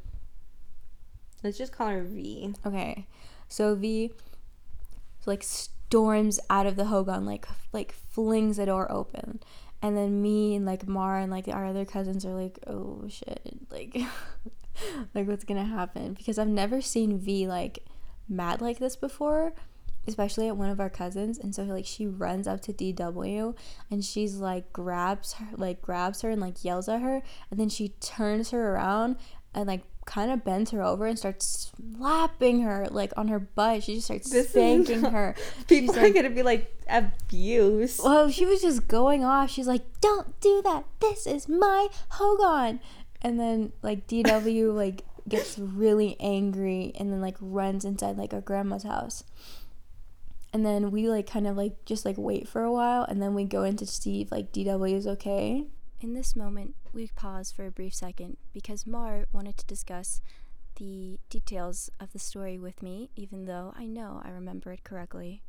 Let's 1.43 1.57
just 1.57 1.71
call 1.71 1.87
her 1.87 2.03
V. 2.03 2.53
okay. 2.65 3.07
So 3.47 3.75
V 3.75 4.11
like 5.25 5.43
storms 5.43 6.39
out 6.49 6.65
of 6.65 6.75
the 6.75 6.85
Hogan, 6.85 7.25
like 7.25 7.47
like 7.71 7.93
flings 7.93 8.57
the 8.57 8.65
door 8.65 8.91
open. 8.91 9.39
And 9.81 9.95
then 9.95 10.21
me 10.21 10.55
and 10.55 10.65
like 10.65 10.87
Mara 10.87 11.21
and 11.21 11.31
like 11.31 11.47
our 11.47 11.65
other 11.65 11.85
cousins 11.85 12.25
are 12.25 12.33
like, 12.33 12.59
oh 12.65 13.05
shit, 13.07 13.41
like 13.69 13.95
like 15.13 15.27
what's 15.27 15.43
gonna 15.43 15.65
happen? 15.65 16.13
Because 16.13 16.39
I've 16.39 16.47
never 16.47 16.81
seen 16.81 17.19
V 17.19 17.47
like 17.47 17.85
mad 18.27 18.61
like 18.61 18.79
this 18.79 18.95
before, 18.95 19.53
especially 20.07 20.47
at 20.47 20.57
one 20.57 20.69
of 20.69 20.79
our 20.79 20.89
cousins. 20.89 21.37
And 21.37 21.53
so 21.53 21.63
like 21.63 21.85
she 21.85 22.07
runs 22.07 22.47
up 22.47 22.61
to 22.61 22.73
DW 22.73 23.55
and 23.91 24.03
she's 24.03 24.35
like 24.35 24.71
grabs 24.73 25.33
her 25.33 25.47
like 25.55 25.81
grabs 25.81 26.21
her 26.21 26.29
and 26.29 26.41
like 26.41 26.63
yells 26.63 26.87
at 26.89 27.01
her 27.01 27.21
and 27.51 27.59
then 27.59 27.69
she 27.69 27.89
turns 27.99 28.51
her 28.51 28.73
around 28.73 29.17
and 29.53 29.67
like 29.67 29.81
kind 30.05 30.31
of 30.31 30.45
bends 30.45 30.71
her 30.71 30.81
over 30.81 31.05
and 31.05 31.19
starts 31.19 31.71
slapping 31.97 32.61
her 32.61 32.87
like 32.89 33.11
on 33.17 33.27
her 33.27 33.39
butt. 33.39 33.83
She 33.83 33.95
just 33.95 34.05
starts 34.07 34.29
This 34.31 34.49
spanking 34.49 35.01
her. 35.03 35.35
People 35.67 35.93
She's 35.93 36.01
are 36.01 36.05
like- 36.05 36.15
gonna 36.15 36.29
be 36.29 36.43
like 36.43 36.73
abuse. 36.89 37.99
Well, 38.03 38.29
she 38.29 38.45
was 38.45 38.61
just 38.61 38.87
going 38.87 39.23
off. 39.25 39.49
She's 39.51 39.67
like, 39.67 39.83
"Don't 39.99 40.39
do 40.39 40.61
that. 40.63 40.85
This 41.01 41.27
is 41.27 41.49
my 41.49 41.87
Hogan." 42.11 42.79
And 43.21 43.39
then 43.39 43.73
like 43.81 44.07
DW 44.07 44.73
like 44.73 45.03
gets 45.27 45.59
really 45.59 46.15
angry 46.21 46.93
and 46.97 47.11
then 47.11 47.19
like 47.19 47.35
runs 47.41 47.83
inside 47.83 48.15
like 48.17 48.33
our 48.33 48.39
grandma's 48.41 48.83
house. 48.83 49.23
And 50.53 50.65
then 50.65 50.91
we 50.91 51.09
like 51.09 51.29
kind 51.29 51.47
of 51.47 51.57
like 51.57 51.85
just 51.85 52.05
like 52.05 52.17
wait 52.17 52.47
for 52.47 52.63
a 52.63 52.71
while 52.71 53.03
and 53.03 53.21
then 53.21 53.33
we 53.33 53.43
go 53.43 53.63
in 53.63 53.75
to 53.77 53.85
see 53.85 54.21
if 54.21 54.31
like 54.31 54.51
DW 54.51 54.93
is 54.93 55.07
okay. 55.07 55.65
In 55.99 56.13
this 56.13 56.35
moment, 56.35 56.75
we 56.93 57.09
pause 57.15 57.51
for 57.51 57.65
a 57.65 57.71
brief 57.71 57.93
second 57.93 58.37
because 58.53 58.87
Mar 58.87 59.25
wanted 59.31 59.57
to 59.57 59.65
discuss 59.65 60.21
the 60.77 61.19
details 61.29 61.89
of 61.99 62.13
the 62.13 62.19
story 62.19 62.57
with 62.57 62.83
me, 62.83 63.09
even 63.15 63.45
though 63.45 63.73
I 63.75 63.87
know 63.87 64.21
I 64.23 64.29
remember 64.29 64.71
it 64.71 64.83
correctly. 64.83 65.41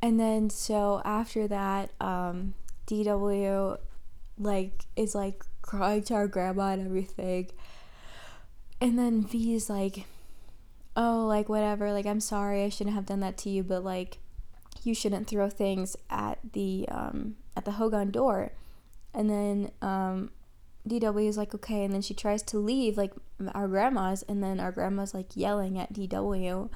And 0.00 0.18
then 0.18 0.50
so 0.50 1.02
after 1.04 1.48
that, 1.48 1.90
um, 2.00 2.54
DW 2.86 3.78
like 4.38 4.86
is 4.96 5.14
like 5.14 5.44
crying 5.62 6.02
to 6.04 6.14
our 6.14 6.28
grandma 6.28 6.72
and 6.72 6.86
everything. 6.86 7.50
And 8.80 8.98
then 8.98 9.26
V 9.26 9.54
is 9.54 9.68
like, 9.68 10.06
Oh, 10.96 11.26
like 11.26 11.48
whatever, 11.48 11.92
like 11.92 12.06
I'm 12.06 12.20
sorry, 12.20 12.64
I 12.64 12.68
shouldn't 12.68 12.96
have 12.96 13.06
done 13.06 13.20
that 13.20 13.36
to 13.38 13.50
you, 13.50 13.62
but 13.62 13.84
like 13.84 14.18
you 14.84 14.94
shouldn't 14.94 15.26
throw 15.28 15.48
things 15.50 15.96
at 16.10 16.38
the 16.52 16.86
um 16.90 17.36
at 17.56 17.64
the 17.64 17.72
Hogan 17.72 18.10
door. 18.10 18.52
And 19.14 19.28
then 19.30 19.70
um 19.82 20.30
DW 20.88 21.28
is 21.28 21.36
like, 21.36 21.54
okay, 21.54 21.84
and 21.84 21.92
then 21.92 22.02
she 22.02 22.14
tries 22.14 22.42
to 22.44 22.58
leave 22.58 22.96
like 22.96 23.12
our 23.54 23.68
grandma's 23.68 24.22
and 24.22 24.42
then 24.42 24.58
our 24.60 24.72
grandma's 24.72 25.12
like 25.14 25.36
yelling 25.36 25.78
at 25.78 25.92
DW. 25.92 26.70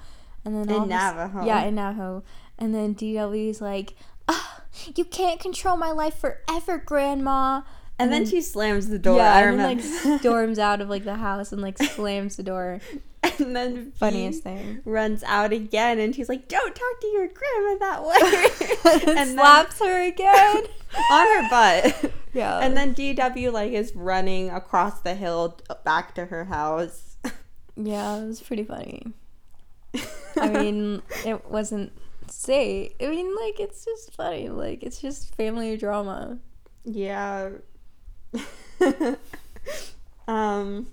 And 0.45 0.55
then 0.57 0.69
In 0.69 0.83
of 0.83 0.91
a 0.91 0.95
s- 0.95 1.15
Navajo. 1.15 1.47
Yeah, 1.47 1.63
in 1.65 1.75
Navajo. 1.77 2.25
And 2.59 2.75
then 2.75 2.95
DW 2.95 3.49
is 3.49 3.61
like, 3.61 3.95
ah, 4.29 4.63
you 4.97 5.05
can't 5.05 5.39
control 5.41 5.77
my 5.77 5.93
life 5.93 6.15
forever, 6.19 6.79
Grandma. 6.79 7.63
And 7.99 8.13
then 8.13 8.23
then- 8.25 8.31
she 8.31 8.41
slams 8.41 8.89
the 8.89 8.99
door. 8.99 9.19
yeah, 9.19 9.35
I 9.35 9.43
and 9.43 9.51
remember. 9.53 9.83
then 9.83 10.11
like 10.13 10.21
storms 10.21 10.59
out 10.59 10.81
of 10.81 10.89
like 10.89 11.05
the 11.05 11.17
house 11.17 11.53
and 11.53 11.61
like 11.63 11.79
slams 11.79 12.37
the 12.37 12.43
door. 12.43 12.81
and 13.39 13.55
then 13.55 13.93
Funniest 13.93 14.43
thing. 14.43 14.81
runs 14.85 15.23
out 15.25 15.53
again, 15.53 16.01
and 16.01 16.15
she's 16.15 16.29
like, 16.29 16.49
"Don't 16.49 16.75
talk 16.75 17.01
to 17.01 17.07
your 17.09 17.29
grandma 17.29 17.79
that 17.79 18.05
way." 19.05 19.07
and 19.07 19.17
then- 19.19 19.35
slaps 19.35 19.79
her 19.79 20.03
again. 20.03 20.65
on 21.11 21.27
her 21.27 21.49
butt. 21.51 22.13
Yeah. 22.35 22.59
And 22.59 22.77
then 22.77 22.95
DW 22.95 23.53
like 23.53 23.73
is 23.73 23.95
running 23.95 24.51
across 24.51 25.01
the 25.03 25.15
hill 25.15 25.61
back 25.85 26.15
to 26.17 26.27
her 26.27 26.47
house. 26.47 27.17
yeah, 27.77 28.17
it 28.17 28.27
was 28.27 28.41
pretty 28.41 28.65
funny. 28.65 29.03
I 30.37 30.49
mean, 30.49 31.03
it 31.27 31.49
wasn't 31.51 31.93
say. 32.29 32.95
I 33.01 33.09
mean, 33.09 33.37
like 33.37 33.61
it's 33.61 33.85
just 33.85 34.15
funny. 34.15 34.49
Like 34.49 34.83
it's 34.83 35.01
just 35.01 35.35
family 35.37 35.77
drama. 35.77 36.39
yeah. 36.85 37.51
um, 40.29 40.89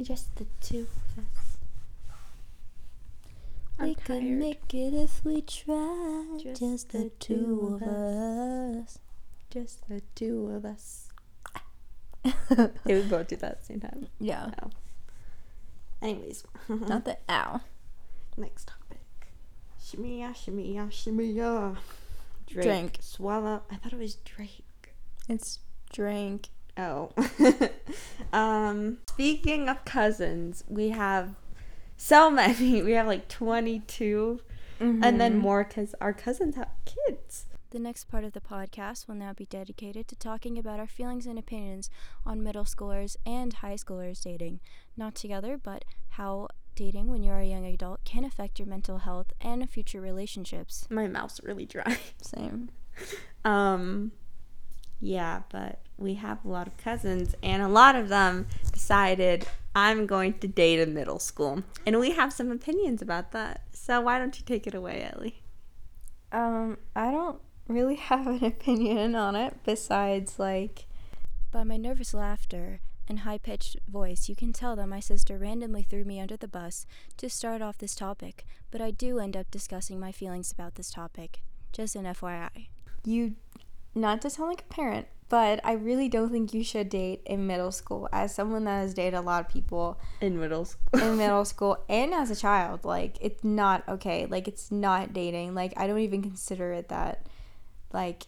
just 0.00 0.34
the 0.36 0.46
two 0.60 0.86
of 1.16 1.24
us. 1.24 1.56
I'm 3.78 3.88
we 3.88 3.94
could 3.94 4.20
tired. 4.22 4.38
make 4.38 4.74
it 4.74 4.94
if 4.94 5.24
we 5.24 5.42
tried. 5.42 6.38
Just 6.42 6.60
Just, 6.60 6.88
the 6.90 6.98
the 6.98 7.10
two 7.18 7.78
of 7.80 7.88
us. 7.88 8.98
Just 9.50 9.88
the 9.88 10.02
two 10.14 10.50
of 10.54 10.64
us. 10.64 11.08
They 12.84 12.94
would 12.94 13.08
both 13.10 13.28
do 13.28 13.36
that 13.36 13.52
at 13.52 13.60
the 13.60 13.66
same 13.66 13.80
time. 13.80 14.08
yeah. 14.18 14.50
Anyways, 16.02 16.44
Not 16.68 17.04
the 17.04 17.16
ow. 17.28 17.60
next 18.36 18.68
topic. 18.68 19.00
Shimmy 19.82 20.20
ya, 20.20 20.32
shimmy 20.32 20.74
ya, 20.74 20.88
shimmy 20.90 21.26
ya. 21.32 21.74
Drake. 22.46 22.64
Drink. 22.66 22.98
Swallow. 23.00 23.62
I 23.70 23.76
thought 23.76 23.92
it 23.92 23.98
was 23.98 24.16
Drake. 24.16 24.94
It's 25.28 25.60
drink. 26.00 26.48
Oh. 26.76 27.10
um, 28.32 28.98
speaking 29.08 29.68
of 29.68 29.82
cousins, 29.86 30.62
we 30.68 30.90
have 30.90 31.34
so 31.96 32.30
many. 32.30 32.82
We 32.88 32.92
have 32.92 33.06
like 33.06 33.28
22 33.28 34.40
and 34.78 35.18
then 35.18 35.36
Mhm. 35.38 35.40
more 35.40 35.64
because 35.64 35.94
our 36.02 36.12
cousins 36.12 36.54
have 36.56 36.68
kids. 36.84 37.46
The 37.70 37.78
next 37.78 38.04
part 38.04 38.24
of 38.24 38.32
the 38.34 38.42
podcast 38.42 39.08
will 39.08 39.14
now 39.14 39.32
be 39.32 39.46
dedicated 39.46 40.06
to 40.08 40.16
talking 40.16 40.58
about 40.58 40.78
our 40.78 40.86
feelings 40.86 41.26
and 41.26 41.38
opinions 41.38 41.88
on 42.26 42.42
middle 42.42 42.64
schoolers 42.64 43.16
and 43.24 43.54
high 43.54 43.74
schoolers 43.76 44.22
dating. 44.22 44.60
Not 44.96 45.14
together, 45.14 45.56
but 45.56 45.84
how 46.10 46.48
dating 46.74 47.08
when 47.08 47.22
you're 47.22 47.38
a 47.38 47.46
young 47.46 47.64
adult 47.64 48.04
can 48.04 48.22
affect 48.24 48.58
your 48.58 48.68
mental 48.68 48.98
health 48.98 49.32
and 49.40 49.68
future 49.70 50.00
relationships. 50.00 50.86
My 50.90 51.06
mouth's 51.08 51.40
really 51.42 51.64
dry. 51.64 51.96
Same. 52.22 52.68
Um, 53.46 54.12
yeah, 55.00 55.42
but 55.50 55.80
we 55.98 56.14
have 56.14 56.44
a 56.44 56.48
lot 56.48 56.66
of 56.66 56.76
cousins, 56.76 57.34
and 57.42 57.62
a 57.62 57.68
lot 57.68 57.96
of 57.96 58.08
them 58.08 58.46
decided 58.72 59.46
I'm 59.74 60.06
going 60.06 60.38
to 60.38 60.48
date 60.48 60.80
in 60.80 60.94
middle 60.94 61.18
school, 61.18 61.62
and 61.84 61.98
we 61.98 62.12
have 62.12 62.32
some 62.32 62.50
opinions 62.50 63.02
about 63.02 63.32
that. 63.32 63.62
So 63.72 64.00
why 64.00 64.18
don't 64.18 64.38
you 64.38 64.44
take 64.44 64.66
it 64.66 64.74
away, 64.74 65.10
Ellie? 65.12 65.42
Um, 66.32 66.78
I 66.94 67.10
don't 67.10 67.40
really 67.68 67.94
have 68.10 68.26
an 68.26 68.44
opinion 68.44 69.14
on 69.14 69.36
it 69.36 69.54
besides 69.64 70.38
like 70.38 70.86
By 71.50 71.64
my 71.64 71.76
nervous 71.76 72.14
laughter 72.14 72.80
and 73.08 73.20
high 73.20 73.38
pitched 73.38 73.76
voice, 73.88 74.28
you 74.28 74.34
can 74.34 74.52
tell 74.52 74.76
that 74.76 74.88
my 74.88 75.00
sister 75.00 75.38
randomly 75.38 75.82
threw 75.82 76.04
me 76.04 76.20
under 76.20 76.36
the 76.36 76.48
bus 76.48 76.86
to 77.18 77.30
start 77.30 77.62
off 77.62 77.78
this 77.78 77.94
topic, 77.94 78.44
but 78.70 78.80
I 78.80 78.90
do 78.90 79.18
end 79.18 79.36
up 79.36 79.50
discussing 79.50 80.00
my 80.00 80.10
feelings 80.10 80.50
about 80.50 80.74
this 80.74 80.90
topic. 80.90 81.42
Just 81.72 81.94
an 81.94 82.04
FYI. 82.04 82.68
you 83.04 83.36
not 83.96 84.22
to 84.22 84.30
sound 84.30 84.50
like 84.50 84.60
a 84.60 84.74
parent, 84.74 85.06
but 85.28 85.60
I 85.64 85.72
really 85.72 86.08
don't 86.08 86.30
think 86.30 86.54
you 86.54 86.62
should 86.62 86.88
date 86.88 87.22
in 87.24 87.46
middle 87.46 87.72
school 87.72 88.08
as 88.12 88.34
someone 88.34 88.64
that 88.64 88.80
has 88.82 88.94
dated 88.94 89.14
a 89.14 89.20
lot 89.20 89.44
of 89.44 89.48
people 89.48 89.98
In 90.20 90.38
middle 90.38 90.64
school. 90.64 90.86
in 91.02 91.16
middle 91.16 91.44
school 91.52 91.84
and 91.88 92.14
as 92.14 92.30
a 92.30 92.36
child. 92.36 92.84
Like 92.84 93.18
it's 93.20 93.42
not 93.42 93.82
okay. 93.88 94.26
Like 94.26 94.46
it's 94.46 94.70
not 94.70 95.12
dating. 95.12 95.54
Like 95.54 95.72
I 95.76 95.86
don't 95.86 95.98
even 95.98 96.22
consider 96.22 96.72
it 96.72 96.88
that. 96.88 97.26
Like 97.92 98.24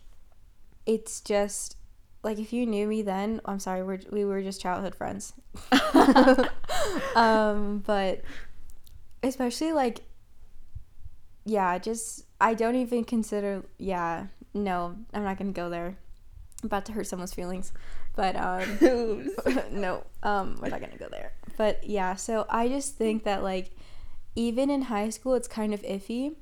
it's 0.87 1.21
just 1.21 1.77
like 2.25 2.39
if 2.39 2.53
you 2.53 2.67
knew 2.67 2.87
me 2.89 3.03
then, 3.03 3.41
I'm 3.45 3.61
sorry, 3.61 3.85
we're, 3.85 4.01
we 4.11 4.25
were 4.25 4.43
just 4.43 4.61
childhood 4.61 4.95
friends. 4.95 5.35
um, 7.15 7.85
but 7.87 8.23
especially 9.23 9.73
like 9.73 10.01
yeah, 11.45 11.79
just 11.79 12.25
I 12.41 12.55
don't 12.55 12.77
even 12.77 13.05
consider 13.05 13.65
yeah, 13.79 14.27
no, 14.65 14.97
I'm 15.13 15.25
not 15.25 15.39
gonna 15.39 15.53
go 15.53 15.71
there. 15.71 15.97
I'm 16.63 16.67
about 16.67 16.87
to 16.87 16.93
hurt 16.93 17.07
someone's 17.07 17.35
feelings. 17.35 17.73
But 18.17 18.37
um 18.37 18.69
no, 19.71 20.05
um, 20.23 20.59
we're 20.61 20.69
not 20.69 20.81
gonna 20.81 20.99
go 20.99 21.09
there. 21.11 21.33
But 21.57 21.85
yeah, 21.85 22.15
so 22.17 22.47
I 22.49 22.69
just 22.69 22.97
think 22.97 23.25
that 23.25 23.43
like 23.43 23.71
even 24.35 24.71
in 24.71 24.83
high 24.83 25.11
school 25.11 25.35
it's 25.35 25.49
kind 25.49 25.73
of 25.75 25.83
iffy 25.83 26.35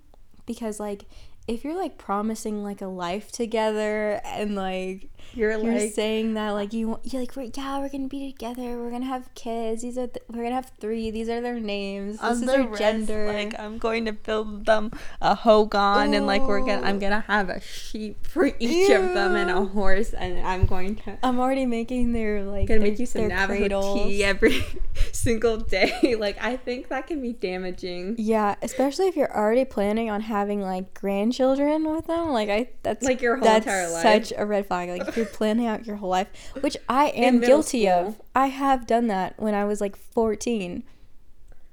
because 0.47 0.81
like 0.81 1.05
if 1.49 1.65
you're 1.65 1.77
like 1.77 1.97
promising 1.99 2.63
like 2.63 2.81
a 2.83 2.87
life 2.87 3.31
together 3.31 4.21
and 4.25 4.55
like 4.57 5.09
You're 5.33 5.53
you're 5.53 5.79
like 5.79 5.93
saying 5.93 6.35
that 6.35 6.51
like 6.51 6.73
you 6.73 6.89
want 6.89 7.13
you're 7.13 7.23
like 7.23 7.37
we're, 7.37 7.51
yeah 7.55 7.79
we're 7.79 7.89
gonna 7.89 8.09
be 8.09 8.33
together. 8.33 8.79
We're 8.79 8.91
gonna 8.91 9.07
have 9.07 9.33
kids. 9.35 9.83
These 9.83 9.99
are 9.99 10.07
th- 10.09 10.25
we're 10.29 10.43
gonna 10.43 10.55
have 10.57 10.73
three. 10.81 11.11
These 11.11 11.29
are 11.29 11.41
their 11.41 11.61
names. 11.61 12.19
This 12.19 12.41
is 12.41 12.47
their 12.47 12.67
wrist, 12.67 12.81
gender. 12.81 13.27
Like 13.33 13.59
I'm 13.59 13.79
going 13.79 14.05
to 14.07 14.13
build 14.13 14.67
them 14.67 14.91
a 15.21 15.35
hogan, 15.35 16.15
and 16.15 16.27
like 16.27 16.43
we're 16.43 16.61
gonna, 16.61 16.83
I'm 16.87 16.99
gonna 16.99 17.25
have 17.27 17.49
a 17.49 17.61
sheep 17.61 18.27
for 18.27 18.47
each 18.59 18.91
of 18.91 19.15
them 19.15 19.35
and 19.37 19.51
a 19.51 19.65
horse, 19.67 20.15
and 20.15 20.45
I'm 20.47 20.67
going 20.67 20.97
to 20.97 21.19
I'm 21.23 21.39
already 21.39 21.67
making 21.67 22.13
their 22.13 22.45
like 22.45 22.67
gonna 22.69 22.81
their, 22.81 22.91
make 22.91 22.99
you 22.99 23.07
some 23.07 23.29
Navajo 23.29 23.59
cradles. 23.59 24.03
tea 24.03 24.25
every 24.33 24.65
single 25.13 25.59
day. 25.59 26.15
Like 26.27 26.43
I 26.43 26.57
think 26.57 26.89
that 26.89 27.07
can 27.07 27.21
be 27.21 27.33
damaging. 27.35 28.15
Yeah, 28.19 28.55
especially 28.63 29.07
if 29.09 29.17
you're 29.17 29.35
already 29.37 29.65
planning 29.65 30.09
on 30.11 30.23
having 30.23 30.61
like 30.63 30.95
grandchildren 31.37 31.95
with 31.95 32.07
them. 32.07 32.31
Like 32.31 32.49
I, 32.49 32.69
that's 32.83 33.05
Like 33.05 33.21
your 33.21 33.37
whole 33.37 33.45
that's 33.45 33.67
entire 33.67 33.91
life. 33.91 34.03
such 34.27 34.33
a 34.37 34.47
red 34.47 34.67
flag. 34.67 34.89
Like 34.91 35.09
if 35.09 35.17
you're 35.17 35.27
planning 35.41 35.67
out 35.67 35.87
your 35.87 35.97
whole 35.97 36.11
life, 36.11 36.29
which 36.61 36.77
I 36.89 37.07
am 37.09 37.41
guilty 37.41 37.89
of. 37.89 38.21
I 38.35 38.47
have 38.49 38.87
done 38.87 39.07
that 39.09 39.35
when 39.39 39.55
I 39.55 39.65
was 39.65 39.81
like 39.81 39.97
14. 39.97 40.83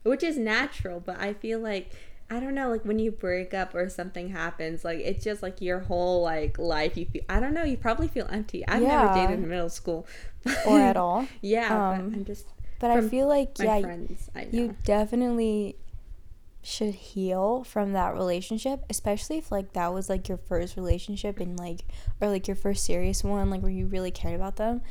which 0.04 0.22
is 0.24 0.38
natural 0.38 1.00
but 1.00 1.18
i 1.18 1.32
feel 1.34 1.60
like 1.60 1.92
i 2.30 2.38
don't 2.38 2.54
know 2.54 2.70
like 2.70 2.84
when 2.84 3.00
you 3.00 3.10
break 3.10 3.54
up 3.54 3.74
or 3.74 3.88
something 3.88 4.28
happens 4.30 4.84
like 4.84 5.00
it's 5.00 5.24
just 5.24 5.42
like 5.42 5.62
your 5.62 5.80
whole 5.80 6.22
like 6.22 6.60
life 6.60 6.98
you 6.98 7.06
feel 7.06 7.22
i 7.30 7.40
don't 7.40 7.54
know 7.54 7.64
you 7.64 7.78
probably 7.78 8.08
feel 8.10 8.28
empty 8.30 8.68
i've 8.68 8.82
never 8.82 9.14
dated 9.14 9.40
in 9.40 9.48
middle 9.48 9.70
school 9.70 10.06
Or 10.68 10.78
at 10.80 10.98
all. 10.98 11.26
yeah 11.42 11.68
Um, 11.92 12.10
but 12.10 12.18
i'm 12.18 12.26
just 12.26 12.48
But 12.80 12.92
I 12.92 13.00
feel 13.08 13.28
like 13.30 13.58
yeah, 13.60 13.80
friends 13.80 14.30
you 14.52 14.76
definitely 14.84 15.78
should 16.64 16.96
heal 16.96 17.64
from 17.64 17.92
that 17.92 18.16
relationship, 18.16 18.86
especially 18.90 19.38
if 19.38 19.52
like 19.52 19.74
that 19.74 19.94
was 19.94 20.10
like 20.10 20.30
your 20.30 20.38
first 20.38 20.78
relationship 20.78 21.40
and 21.40 21.58
like 21.58 21.86
or 22.22 22.30
like 22.30 22.48
your 22.48 22.56
first 22.56 22.86
serious 22.86 23.24
one, 23.24 23.50
like 23.50 23.62
where 23.62 23.72
you 23.72 23.86
really 23.86 24.12
cared 24.12 24.36
about 24.36 24.56
them. 24.56 24.82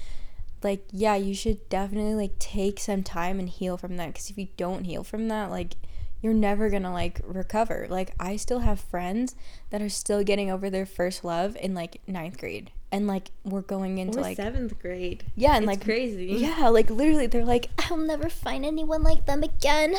Like 0.62 0.84
yeah, 0.92 1.16
you 1.16 1.34
should 1.34 1.68
definitely 1.68 2.14
like 2.14 2.38
take 2.38 2.78
some 2.78 3.02
time 3.02 3.40
and 3.40 3.48
heal 3.48 3.76
from 3.76 3.96
that 3.96 4.08
because 4.08 4.30
if 4.30 4.38
you 4.38 4.48
don't 4.56 4.84
heal 4.84 5.02
from 5.02 5.28
that, 5.28 5.50
like 5.50 5.76
you're 6.20 6.34
never 6.34 6.70
gonna 6.70 6.92
like 6.92 7.20
recover. 7.24 7.86
Like 7.90 8.14
I 8.20 8.36
still 8.36 8.60
have 8.60 8.78
friends 8.78 9.34
that 9.70 9.82
are 9.82 9.88
still 9.88 10.22
getting 10.22 10.50
over 10.50 10.70
their 10.70 10.86
first 10.86 11.24
love 11.24 11.56
in 11.56 11.74
like 11.74 12.00
ninth 12.06 12.38
grade, 12.38 12.70
and 12.92 13.06
like 13.06 13.30
we're 13.42 13.62
going 13.62 13.96
into 13.96 14.20
like 14.20 14.36
seventh 14.36 14.78
grade 14.78 15.24
yeah, 15.34 15.56
and 15.56 15.64
it's 15.64 15.68
like 15.70 15.84
crazy 15.84 16.26
yeah, 16.26 16.68
like 16.68 16.90
literally, 16.90 17.26
they're 17.26 17.44
like, 17.44 17.70
I'll 17.78 17.96
never 17.96 18.28
find 18.28 18.64
anyone 18.64 19.02
like 19.02 19.26
them 19.26 19.42
again. 19.42 19.94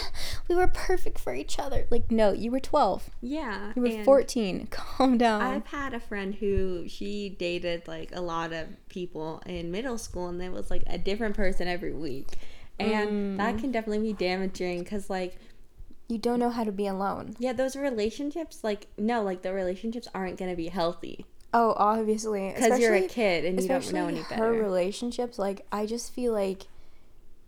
We 0.47 0.55
were 0.55 0.67
perfect 0.67 1.19
for 1.19 1.33
each 1.33 1.57
other. 1.57 1.87
Like, 1.89 2.11
no, 2.11 2.31
you 2.31 2.51
were 2.51 2.59
12. 2.59 3.09
yeah 3.21 3.73
You 3.75 3.81
were 3.81 4.03
14. 4.03 4.67
Calm 4.71 5.17
down. 5.17 5.41
I've 5.41 5.65
had 5.65 5.93
a 5.93 5.99
friend 5.99 6.35
who 6.35 6.87
she 6.87 7.29
dated 7.29 7.87
like 7.87 8.15
a 8.15 8.21
lot 8.21 8.53
of 8.53 8.67
people 8.89 9.41
in 9.47 9.71
middle 9.71 9.97
school, 9.97 10.27
and 10.29 10.41
it 10.41 10.51
was 10.51 10.69
like 10.69 10.83
a 10.87 10.97
different 10.99 11.35
person 11.35 11.67
every 11.67 11.93
week, 11.93 12.27
and 12.79 13.39
that 13.39 13.55
Mm. 13.55 13.59
can 13.59 13.71
definitely 13.71 14.13
be 14.13 14.13
damaging 14.13 14.79
because 14.83 15.09
like 15.09 15.37
you 16.09 16.17
don't 16.17 16.39
know 16.39 16.49
how 16.51 16.63
to 16.63 16.71
be 16.71 16.85
alone. 16.85 17.33
Yeah, 17.39 17.53
those 17.53 17.75
relationships, 17.75 18.63
like 18.63 18.87
no, 18.97 19.23
like 19.23 19.41
the 19.41 19.53
relationships 19.53 20.07
aren't 20.13 20.37
gonna 20.37 20.55
be 20.55 20.67
healthy 20.67 21.25
Oh, 21.53 21.73
obviously. 21.77 22.51
because 22.55 22.79
you're 22.79 22.95
a 22.95 23.07
kid 23.07 23.45
and 23.45 23.61
you 23.61 23.67
don't 23.67 23.93
know 23.93 24.07
any 24.07 24.21
her 24.21 24.51
relationships 24.51 25.37
like 25.37 25.65
i 25.71 25.85
just 25.85 26.11
feel 26.11 26.33
like 26.33 26.63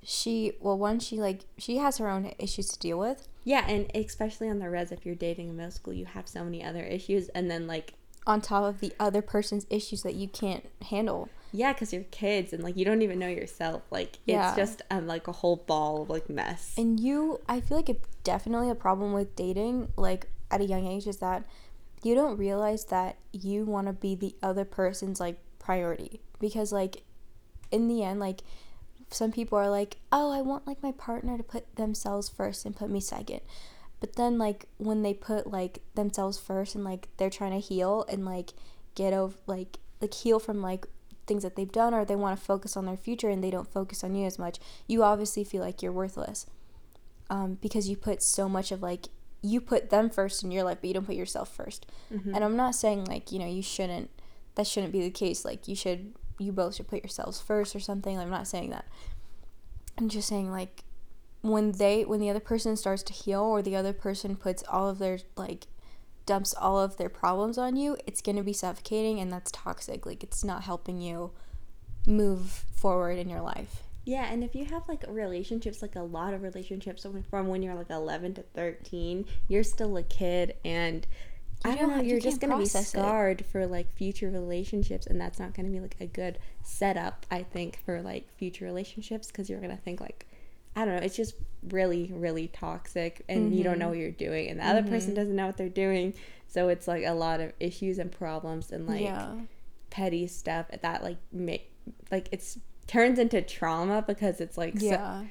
she 0.03 0.53
well 0.59 0.77
one 0.77 0.99
she 0.99 1.19
like 1.19 1.41
she 1.57 1.77
has 1.77 1.97
her 1.97 2.07
own 2.07 2.31
issues 2.37 2.67
to 2.69 2.79
deal 2.79 2.99
with 2.99 3.27
yeah, 3.45 3.63
and 3.67 3.91
especially 3.93 4.49
on 4.49 4.57
the 4.57 4.69
res, 4.69 4.91
if 4.91 5.05
you're 5.05 5.13
dating 5.13 5.49
in 5.49 5.55
middle 5.55 5.71
school, 5.71 5.93
you 5.93 6.05
have 6.05 6.27
so 6.27 6.43
many 6.43 6.63
other 6.63 6.83
issues, 6.83 7.29
and 7.29 7.49
then 7.49 7.67
like 7.67 7.93
on 8.27 8.41
top 8.41 8.63
of 8.63 8.79
the 8.79 8.91
other 8.99 9.21
person's 9.21 9.67
issues 9.69 10.01
that 10.01 10.15
you 10.15 10.27
can't 10.27 10.65
handle 10.89 11.29
yeah, 11.51 11.71
because 11.71 11.93
you're 11.93 12.03
kids 12.05 12.51
and 12.51 12.63
like 12.63 12.75
you 12.75 12.83
don't 12.83 13.03
even 13.03 13.19
know 13.19 13.27
yourself. 13.27 13.83
Like 13.91 14.17
Yeah. 14.25 14.47
it's 14.49 14.57
just 14.57 14.81
um, 14.89 15.07
like 15.07 15.27
a 15.27 15.31
whole 15.31 15.57
ball 15.57 16.01
of 16.01 16.09
like 16.09 16.27
mess. 16.29 16.73
And 16.75 16.99
you, 16.99 17.39
I 17.47 17.61
feel 17.61 17.77
like 17.77 17.87
it's 17.87 18.07
definitely 18.23 18.69
a 18.69 18.75
problem 18.75 19.13
with 19.13 19.35
dating, 19.35 19.93
like 19.95 20.27
at 20.51 20.59
a 20.59 20.65
young 20.65 20.85
age, 20.87 21.07
is 21.07 21.17
that 21.17 21.45
you 22.05 22.13
don't 22.13 22.37
realize 22.37 22.85
that 22.85 23.17
you 23.31 23.65
want 23.65 23.87
to 23.87 23.93
be 23.93 24.13
the 24.13 24.35
other 24.43 24.63
person's 24.63 25.19
like 25.19 25.39
priority. 25.57 26.21
Because, 26.39 26.71
like, 26.71 27.01
in 27.71 27.87
the 27.87 28.03
end, 28.03 28.19
like, 28.19 28.41
some 29.09 29.31
people 29.31 29.57
are 29.57 29.71
like, 29.71 29.97
oh, 30.11 30.31
I 30.31 30.41
want 30.41 30.67
like 30.67 30.83
my 30.83 30.91
partner 30.91 31.35
to 31.35 31.43
put 31.43 31.77
themselves 31.77 32.29
first 32.29 32.63
and 32.63 32.75
put 32.75 32.91
me 32.91 32.99
second. 32.99 33.41
But 33.99 34.17
then, 34.17 34.37
like, 34.37 34.67
when 34.77 35.01
they 35.01 35.15
put 35.15 35.47
like 35.47 35.81
themselves 35.95 36.37
first 36.37 36.75
and 36.75 36.83
like 36.83 37.07
they're 37.17 37.31
trying 37.31 37.53
to 37.53 37.67
heal 37.67 38.05
and 38.07 38.23
like 38.23 38.53
get 38.93 39.11
over, 39.11 39.35
like, 39.47 39.79
like 39.99 40.13
heal 40.13 40.37
from 40.37 40.61
like 40.61 40.85
things 41.25 41.41
that 41.41 41.55
they've 41.55 41.71
done 41.71 41.95
or 41.95 42.05
they 42.05 42.15
want 42.15 42.39
to 42.39 42.45
focus 42.45 42.77
on 42.77 42.85
their 42.85 42.97
future 42.97 43.29
and 43.29 43.43
they 43.43 43.49
don't 43.49 43.73
focus 43.73 44.03
on 44.03 44.13
you 44.13 44.27
as 44.27 44.37
much, 44.37 44.59
you 44.85 45.01
obviously 45.01 45.43
feel 45.43 45.63
like 45.63 45.81
you're 45.81 45.91
worthless 45.91 46.45
um, 47.31 47.57
because 47.63 47.89
you 47.89 47.97
put 47.97 48.21
so 48.21 48.47
much 48.47 48.71
of 48.71 48.83
like 48.83 49.07
you 49.45 49.61
put 49.61 49.89
them 49.89 50.09
first 50.09 50.43
in 50.43 50.51
your 50.51 50.63
life, 50.63 50.79
but 50.81 50.87
you 50.87 50.93
don't 50.93 51.05
put 51.05 51.15
yourself 51.15 51.49
1st 51.55 51.85
Mhm. 52.11 52.33
And 52.35 52.43
I'm 52.43 52.55
not 52.55 52.75
saying 52.75 53.05
like 53.05 53.31
you 53.31 53.39
know 53.39 53.47
you 53.47 53.61
shouldn't. 53.61 54.09
That 54.55 54.67
shouldn't 54.67 54.93
be 54.93 55.01
the 55.01 55.11
case. 55.11 55.43
Like 55.45 55.67
you 55.67 55.75
should, 55.75 56.13
you 56.39 56.51
both 56.51 56.75
should 56.75 56.87
put 56.87 57.03
yourselves 57.03 57.41
first 57.41 57.75
or 57.75 57.79
something. 57.79 58.17
I'm 58.17 58.29
not 58.29 58.47
saying 58.47 58.69
that. 58.71 58.85
I'm 59.97 60.09
just 60.09 60.27
saying 60.27 60.51
like 60.51 60.83
when 61.41 61.73
they 61.73 62.05
when 62.05 62.19
the 62.19 62.29
other 62.29 62.39
person 62.39 62.75
starts 62.75 63.03
to 63.03 63.13
heal 63.13 63.41
or 63.41 63.61
the 63.61 63.75
other 63.75 63.93
person 63.93 64.35
puts 64.35 64.63
all 64.69 64.89
of 64.89 64.97
their 64.99 65.19
like 65.35 65.67
dumps 66.25 66.53
all 66.55 66.79
of 66.79 66.97
their 66.97 67.09
problems 67.09 67.57
on 67.57 67.75
you, 67.75 67.97
it's 68.07 68.21
gonna 68.21 68.43
be 68.43 68.53
suffocating 68.53 69.19
and 69.19 69.31
that's 69.31 69.51
toxic. 69.51 70.05
Like 70.05 70.23
it's 70.23 70.43
not 70.43 70.63
helping 70.63 71.01
you 71.01 71.31
move 72.07 72.65
forward 72.73 73.17
in 73.19 73.29
your 73.29 73.41
life. 73.41 73.83
Yeah, 74.05 74.25
and 74.31 74.43
if 74.43 74.55
you 74.55 74.65
have 74.65 74.87
like 74.87 75.03
relationships, 75.07 75.81
like 75.81 75.95
a 75.95 76.01
lot 76.03 76.33
of 76.33 76.43
relationships 76.43 77.05
from- 77.29 77.47
when 77.47 77.61
you're 77.63 77.73
like 77.75 77.89
11 77.89 78.35
to 78.35 78.43
13, 78.53 79.25
you're 79.47 79.63
still 79.63 79.97
a 79.97 80.03
kid 80.03 80.55
and 80.63 81.05
You 81.65 81.71
I 81.71 81.75
don't 81.75 81.87
know, 81.89 81.95
have- 81.95 82.05
you 82.05 82.11
you're 82.11 82.19
just 82.19 82.39
going 82.39 82.51
to 82.51 82.57
be 82.57 82.63
process 82.63 82.85
it. 82.85 82.89
scarred 82.99 83.45
for 83.45 83.65
like 83.65 83.91
future 83.93 84.29
relationships 84.29 85.07
and 85.07 85.19
that's 85.19 85.39
not 85.39 85.53
going 85.55 85.65
to 85.65 85.71
be 85.71 85.79
like 85.79 85.95
a 85.99 86.05
good 86.05 86.37
setup, 86.63 87.25
I 87.31 87.41
think, 87.43 87.79
for 87.83 88.01
like 88.03 88.31
future 88.37 88.65
relationships 88.65 89.27
because 89.27 89.49
you're 89.49 89.59
going 89.59 89.75
to 89.75 89.81
think 89.81 89.99
like 89.99 90.27
I 90.77 90.83
don't 90.85 90.97
know, 90.97 91.01
it's 91.01 91.15
just 91.15 91.35
really 91.69 92.11
really 92.13 92.47
toxic 92.49 93.23
and 93.29 93.55
you 93.55 93.63
don't 93.63 93.79
know 93.79 93.85
Mhm. 93.87 93.89
what 93.91 93.97
you're 93.97 94.11
doing 94.11 94.49
and 94.49 94.59
the 94.59 94.65
other 94.67 94.83
person 94.83 95.13
Mhm. 95.13 95.15
doesn't 95.15 95.35
know 95.35 95.47
what 95.47 95.57
they're 95.57 95.69
doing. 95.69 96.13
So 96.47 96.67
it's 96.67 96.87
like 96.87 97.05
a 97.05 97.13
lot 97.13 97.39
of 97.39 97.53
issues 97.59 97.97
and 97.97 98.11
problems 98.11 98.71
and 98.71 98.85
like 98.85 99.01
yeah. 99.01 99.35
petty 99.89 100.27
stuff 100.27 100.67
that 100.81 101.01
like 101.01 101.17
make 101.31 101.71
like 102.11 102.27
it's 102.33 102.59
turns 102.87 103.19
into 103.19 103.41
trauma 103.41 104.03
because 104.05 104.39
it's 104.41 104.57
like 104.57 104.79
so- 104.79 104.85
Yeah. 104.85 105.23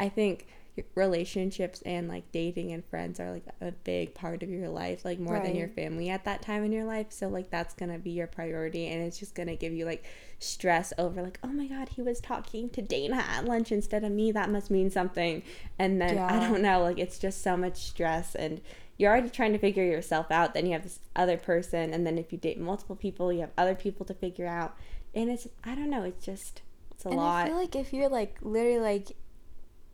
I 0.00 0.08
think 0.08 0.46
relationships 0.94 1.82
and 1.82 2.08
like 2.08 2.30
dating 2.32 2.72
and 2.72 2.82
friends 2.84 3.20
are 3.20 3.30
like 3.30 3.44
a 3.60 3.72
big 3.72 4.14
part 4.14 4.42
of 4.42 4.48
your 4.48 4.68
life 4.70 5.04
like 5.04 5.18
more 5.18 5.36
than 5.38 5.54
your 5.56 5.68
family 5.68 6.08
at 6.08 6.24
that 6.24 6.40
time 6.42 6.64
in 6.64 6.72
your 6.72 6.84
life. 6.84 7.06
So 7.10 7.28
like 7.28 7.50
that's 7.50 7.74
gonna 7.74 7.98
be 7.98 8.10
your 8.10 8.26
priority 8.26 8.86
and 8.86 9.02
it's 9.02 9.18
just 9.18 9.34
gonna 9.34 9.56
give 9.56 9.72
you 9.72 9.84
like 9.84 10.04
stress 10.38 10.92
over 10.96 11.22
like 11.22 11.38
oh 11.42 11.48
my 11.48 11.66
god 11.66 11.90
he 11.90 12.02
was 12.02 12.20
talking 12.20 12.70
to 12.70 12.80
dana 12.82 13.16
at 13.28 13.44
lunch 13.44 13.70
instead 13.72 14.04
of 14.04 14.12
me. 14.12 14.32
That 14.32 14.50
must 14.50 14.70
mean 14.70 14.90
something. 14.90 15.42
And 15.78 16.00
then 16.00 16.16
i 16.18 16.48
don't 16.48 16.62
know 16.62 16.80
like 16.82 16.98
it's 16.98 17.18
just 17.18 17.42
so 17.42 17.56
much 17.56 17.76
stress 17.76 18.34
and 18.34 18.60
you're 18.96 19.10
already 19.10 19.30
trying 19.30 19.52
to 19.52 19.58
figure 19.58 19.84
yourself 19.84 20.30
out. 20.30 20.54
Then 20.54 20.66
you 20.66 20.72
have 20.72 20.84
this 20.84 21.00
other 21.16 21.36
person 21.36 21.92
and 21.92 22.06
then 22.06 22.16
if 22.18 22.32
you 22.32 22.38
date 22.38 22.58
multiple 22.58 22.96
people 22.96 23.32
you 23.32 23.40
have 23.40 23.50
other 23.58 23.74
people 23.74 24.06
to 24.06 24.14
figure 24.14 24.46
out. 24.46 24.74
And 25.14 25.28
it's 25.30 25.46
i 25.64 25.74
don't 25.74 25.90
know 25.90 26.02
it's 26.04 26.24
just 26.24 26.62
it's 26.92 27.04
a 27.04 27.08
and 27.08 27.16
lot 27.18 27.44
I 27.44 27.48
feel 27.48 27.56
like 27.56 27.74
if 27.76 27.92
you're 27.92 28.08
like 28.08 28.38
literally 28.42 28.78
like, 28.80 29.16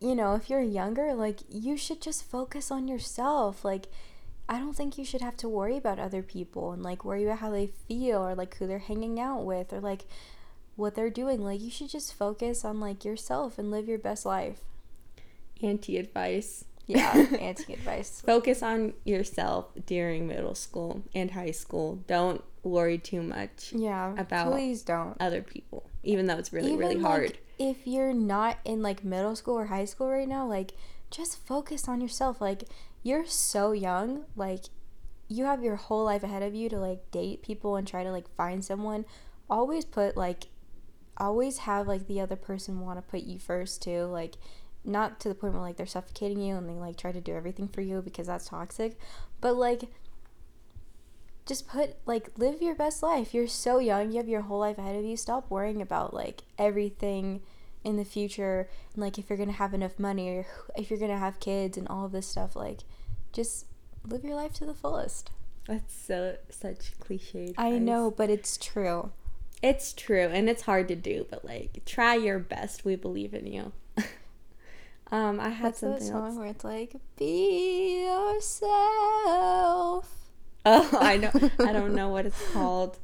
you 0.01 0.15
know, 0.15 0.35
if 0.35 0.49
you're 0.51 0.61
younger, 0.63 1.15
like 1.15 1.41
you 1.49 1.77
should 1.77 2.01
just 2.01 2.25
focus 2.25 2.71
on 2.71 2.87
yourself. 2.89 3.65
Like, 3.65 3.87
I 4.49 4.59
don't 4.59 4.75
think 4.75 4.97
you 4.99 5.05
should 5.05 5.21
have 5.21 5.37
to 5.39 5.49
worry 5.49 5.77
about 5.77 5.99
other 5.99 6.23
people 6.23 6.73
and 6.73 6.83
like 6.83 7.05
worry 7.05 7.25
about 7.25 7.39
how 7.41 7.51
they 7.51 7.67
feel 7.89 8.27
or 8.27 8.35
like 8.35 8.57
who 8.57 8.67
they're 8.67 8.79
hanging 8.79 9.19
out 9.21 9.45
with 9.45 9.73
or 9.73 9.81
like 9.81 10.05
what 10.77 10.95
they're 10.95 11.11
doing. 11.11 11.43
Like, 11.43 11.61
you 11.61 11.71
should 11.71 11.91
just 11.91 12.15
focus 12.15 12.65
on 12.65 12.79
like 12.81 13.05
yourself 13.05 13.59
and 13.59 13.71
live 13.71 13.89
your 13.89 13.99
best 13.99 14.25
life. 14.25 14.61
anti 15.63 15.97
advice 15.99 16.65
Yeah, 16.87 17.13
anti 17.41 17.73
advice. 17.73 18.23
focus 18.25 18.63
on 18.63 18.95
yourself 19.05 19.67
during 19.87 20.27
middle 20.29 20.55
school 20.55 21.03
and 21.15 21.33
high 21.33 21.51
school. 21.51 21.99
Don't 22.07 22.43
worry 22.63 22.99
too 22.99 23.23
much 23.23 23.73
Yeah, 23.73 24.15
About- 24.17 24.53
please 24.53 24.83
don't. 24.83 25.17
other 25.21 25.43
people, 25.43 25.88
even 26.03 26.27
though 26.27 26.37
it's 26.37 26.53
really 26.53 26.69
Even, 26.69 26.79
really 26.79 26.95
like, 26.97 27.05
hard. 27.05 27.39
if 27.59 27.87
you're 27.87 28.13
not 28.15 28.59
in 28.65 28.83
like 28.83 29.05
middle 29.05 29.35
school 29.37 29.55
or 29.59 29.67
high 29.67 29.85
school 29.85 30.09
right 30.09 30.29
now, 30.29 30.47
like 30.47 30.73
just 31.11 31.45
focus 31.47 31.89
on 31.89 32.01
yourself. 32.01 32.41
Like 32.41 32.65
you're 33.03 33.27
so 33.27 33.73
young, 33.73 34.25
like 34.37 34.65
you 35.29 35.45
have 35.45 35.63
your 35.63 35.77
whole 35.77 36.05
life 36.05 36.23
ahead 36.23 36.43
of 36.43 36.55
you 36.55 36.69
to 36.69 36.79
like 36.79 37.11
date 37.11 37.43
people 37.43 37.77
and 37.77 37.87
try 37.87 38.03
to 38.05 38.13
like 38.13 38.29
find 38.37 38.65
someone. 38.65 39.05
Always 39.51 39.85
put 39.85 40.17
like 40.17 40.49
always 41.17 41.59
have 41.59 41.89
like 41.89 42.07
the 42.07 42.21
other 42.21 42.37
person 42.37 42.81
want 42.81 42.99
to 42.99 43.03
put 43.03 43.23
you 43.23 43.39
first 43.39 43.83
too. 43.83 44.05
Like 44.05 44.37
not 44.85 45.19
to 45.21 45.29
the 45.29 45.35
point 45.35 45.53
where 45.55 45.63
like 45.63 45.77
they're 45.77 45.87
suffocating 45.87 46.41
you 46.41 46.57
and 46.57 46.69
they 46.69 46.75
like 46.75 46.97
try 46.97 47.13
to 47.13 47.21
do 47.21 47.35
everything 47.35 47.69
for 47.69 47.81
you 47.81 48.01
because 48.01 48.27
that's 48.29 48.49
toxic, 48.49 48.99
but 49.41 49.55
like 49.57 49.83
just 51.49 51.67
put 51.67 51.97
like 52.07 52.29
live 52.37 52.63
your 52.63 52.75
best 52.77 53.03
life. 53.03 53.35
You're 53.35 53.49
so 53.49 53.79
young. 53.79 54.13
You 54.13 54.19
have 54.19 54.29
your 54.29 54.43
whole 54.43 54.61
life 54.61 54.79
ahead 54.79 54.95
of 54.97 55.05
you. 55.05 55.17
Stop 55.17 55.51
worrying 55.51 55.83
about 55.83 56.15
like 56.15 56.43
everything 56.59 57.41
in 57.85 57.97
the 57.97 58.05
future 58.05 58.69
and 58.93 59.03
like 59.03 59.19
if 59.19 59.31
you're 59.31 59.37
going 59.37 59.49
to 59.49 59.55
have 59.55 59.73
enough 59.73 59.99
money 59.99 60.29
or 60.29 60.47
if 60.77 60.91
you're 60.91 60.99
going 60.99 61.11
to 61.11 61.17
have 61.17 61.41
kids 61.41 61.79
and 61.79 61.87
all 61.89 62.05
of 62.05 62.13
this 62.13 62.27
stuff 62.27 62.55
like 62.57 62.81
just 63.33 63.67
live 64.07 64.25
your 64.25 64.35
life 64.35 64.53
to 64.55 64.67
the 64.67 64.75
fullest. 64.75 65.31
That's 65.67 65.95
so 65.95 66.37
such 66.51 66.99
cliche. 66.99 67.55
I 67.57 67.69
advice. 67.69 67.83
know, 67.83 68.11
but 68.11 68.31
it's 68.31 68.57
true. 68.59 69.11
It's 69.63 69.93
true 69.93 70.29
and 70.33 70.49
it's 70.49 70.63
hard 70.63 70.89
to 70.89 70.97
do, 70.97 71.27
but 71.31 71.45
like 71.45 71.83
try 71.87 72.15
your 72.15 72.39
best. 72.39 72.85
We 72.85 72.97
believe 72.97 73.33
in 73.33 73.47
you. 73.47 73.73
um 75.11 75.41
I 75.41 75.49
had 75.51 75.73
That's 75.75 75.81
that 75.81 76.01
something 76.03 76.09
song 76.09 76.27
else. 76.29 76.37
where 76.37 76.47
it's 76.49 76.65
like 76.65 76.97
be 77.17 78.05
yourself. 78.07 78.67
Oh, 80.71 80.99
I 81.01 81.17
know. 81.17 81.31
I 81.61 81.73
don't 81.73 81.95
know 81.95 82.09
what 82.11 82.27
it's 82.27 82.51
called. 82.53 82.99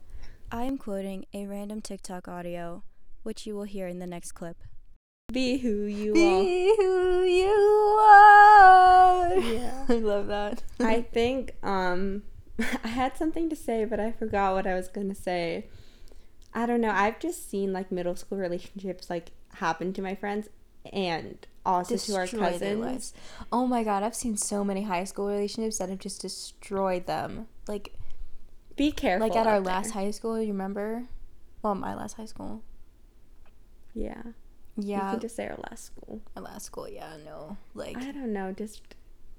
I 0.52 0.64
am 0.64 0.76
quoting 0.76 1.24
a 1.32 1.46
random 1.46 1.80
TikTok 1.80 2.28
audio, 2.28 2.82
which 3.22 3.46
you 3.46 3.54
will 3.56 3.64
hear 3.64 3.86
in 3.88 4.00
the 4.00 4.06
next 4.06 4.32
clip. 4.32 4.58
Be 5.32 5.56
who 5.56 5.84
you 5.86 6.10
are. 6.10 6.14
Be 6.14 6.74
who 6.76 7.22
you 7.22 7.96
are. 8.00 9.38
Yeah. 9.40 9.86
I 9.88 9.94
love 9.94 10.26
that. 10.28 10.62
I 10.78 11.00
think 11.02 11.54
um 11.62 12.22
I 12.84 12.88
had 12.88 13.16
something 13.16 13.48
to 13.50 13.56
say, 13.56 13.84
but 13.84 13.98
I 13.98 14.12
forgot 14.12 14.54
what 14.54 14.66
I 14.66 14.74
was 14.74 14.88
gonna 14.88 15.14
say. 15.14 15.66
I 16.52 16.66
don't 16.66 16.80
know. 16.82 16.90
I've 16.90 17.18
just 17.18 17.50
seen 17.50 17.72
like 17.72 17.90
middle 17.90 18.14
school 18.14 18.38
relationships 18.38 19.08
like 19.10 19.30
happen 19.54 19.92
to 19.94 20.02
my 20.02 20.14
friends 20.14 20.48
and 20.92 21.46
also 21.66 21.96
to 21.96 22.14
our 22.14 22.26
cousins. 22.26 23.12
Oh 23.50 23.66
my 23.66 23.82
god, 23.82 24.02
I've 24.02 24.14
seen 24.14 24.36
so 24.36 24.62
many 24.62 24.82
high 24.82 25.04
school 25.04 25.26
relationships 25.26 25.78
that 25.78 25.88
have 25.88 25.98
just 25.98 26.20
destroyed 26.20 27.06
them. 27.06 27.48
Like 27.68 27.94
Be 28.76 28.92
careful. 28.92 29.26
like 29.28 29.36
at 29.36 29.46
our 29.46 29.60
last 29.60 29.92
there. 29.94 30.04
high 30.04 30.10
school, 30.10 30.40
you 30.40 30.48
remember? 30.48 31.04
Well, 31.62 31.74
my 31.74 31.94
last 31.94 32.16
high 32.16 32.26
school. 32.26 32.62
Yeah. 33.94 34.22
You 34.76 34.88
Yeah, 34.90 35.10
can 35.12 35.20
just 35.20 35.36
say 35.36 35.48
our 35.48 35.56
last 35.70 35.84
school. 35.86 36.20
my 36.34 36.42
last 36.42 36.66
school. 36.66 36.88
Yeah, 36.88 37.16
no. 37.24 37.56
Like 37.74 37.96
I 37.96 38.12
don't 38.12 38.32
know. 38.32 38.52
Just 38.52 38.82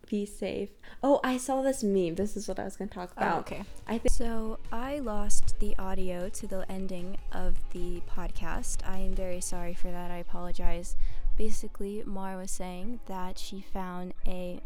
be 0.09 0.25
safe. 0.25 0.69
Oh, 1.03 1.19
I 1.23 1.37
saw 1.37 1.61
this 1.61 1.83
meme. 1.83 2.15
This 2.15 2.37
is 2.37 2.47
what 2.47 2.59
I 2.59 2.63
was 2.63 2.77
gonna 2.77 2.89
talk 2.91 3.09
oh, 3.17 3.21
about. 3.21 3.39
okay. 3.39 3.63
I 3.87 3.97
think 3.97 4.11
So 4.11 4.59
I 4.71 4.99
lost 4.99 5.59
the 5.59 5.75
audio 5.77 6.29
to 6.29 6.47
the 6.47 6.65
ending 6.71 7.17
of 7.31 7.55
the 7.71 8.01
podcast. 8.09 8.77
I 8.87 8.99
am 8.99 9.13
very 9.13 9.41
sorry 9.41 9.73
for 9.73 9.91
that. 9.91 10.11
I 10.11 10.17
apologize. 10.17 10.95
Basically, 11.37 12.01
Mara 12.05 12.37
was 12.37 12.51
saying 12.51 13.01
that 13.07 13.37
she 13.37 13.59
found 13.73 14.13
a 14.25 14.61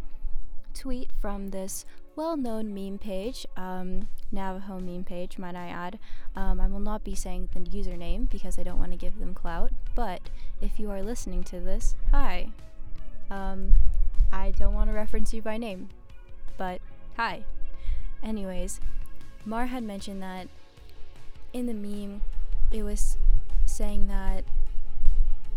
tweet 0.75 1.09
from 1.19 1.47
this 1.49 1.83
well-known 2.19 2.73
meme 2.73 2.97
page, 2.97 3.45
um, 3.55 4.09
Navajo 4.29 4.77
meme 4.77 5.05
page, 5.05 5.37
might 5.37 5.55
I 5.55 5.67
add. 5.67 5.97
Um, 6.35 6.59
I 6.59 6.67
will 6.67 6.81
not 6.81 7.05
be 7.05 7.15
saying 7.15 7.47
the 7.53 7.61
username 7.61 8.29
because 8.29 8.59
I 8.59 8.63
don't 8.63 8.77
want 8.77 8.91
to 8.91 8.97
give 8.97 9.19
them 9.19 9.33
clout. 9.33 9.71
But 9.95 10.19
if 10.59 10.81
you 10.81 10.91
are 10.91 11.01
listening 11.01 11.45
to 11.45 11.61
this, 11.61 11.95
hi. 12.11 12.49
Um, 13.31 13.73
I 14.33 14.51
don't 14.51 14.73
want 14.73 14.89
to 14.89 14.93
reference 14.93 15.33
you 15.33 15.41
by 15.41 15.55
name, 15.55 15.87
but 16.57 16.81
hi. 17.15 17.45
Anyways, 18.21 18.81
Mar 19.45 19.67
had 19.67 19.83
mentioned 19.83 20.21
that 20.21 20.49
in 21.53 21.67
the 21.67 21.73
meme, 21.73 22.21
it 22.69 22.83
was 22.83 23.17
saying 23.65 24.09
that 24.09 24.43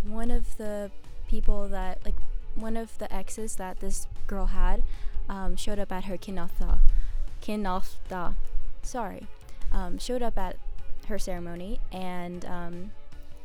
one 0.06 0.30
of 0.30 0.56
the 0.58 0.92
people 1.26 1.66
that, 1.66 1.98
like, 2.04 2.14
one 2.54 2.76
of 2.76 2.96
the 2.98 3.12
exes 3.12 3.56
that 3.56 3.80
this 3.80 4.06
girl 4.28 4.46
had 4.46 4.84
um, 5.28 5.56
showed 5.56 5.78
up 5.78 5.92
at 5.92 6.04
her 6.04 6.16
Kinaaldá. 6.16 6.78
Kinaaldá. 7.42 8.34
Sorry. 8.82 9.26
Um, 9.70 9.98
showed 9.98 10.22
up 10.22 10.38
at 10.38 10.56
her 11.08 11.18
ceremony, 11.18 11.80
and 11.90 12.44
um, 12.44 12.92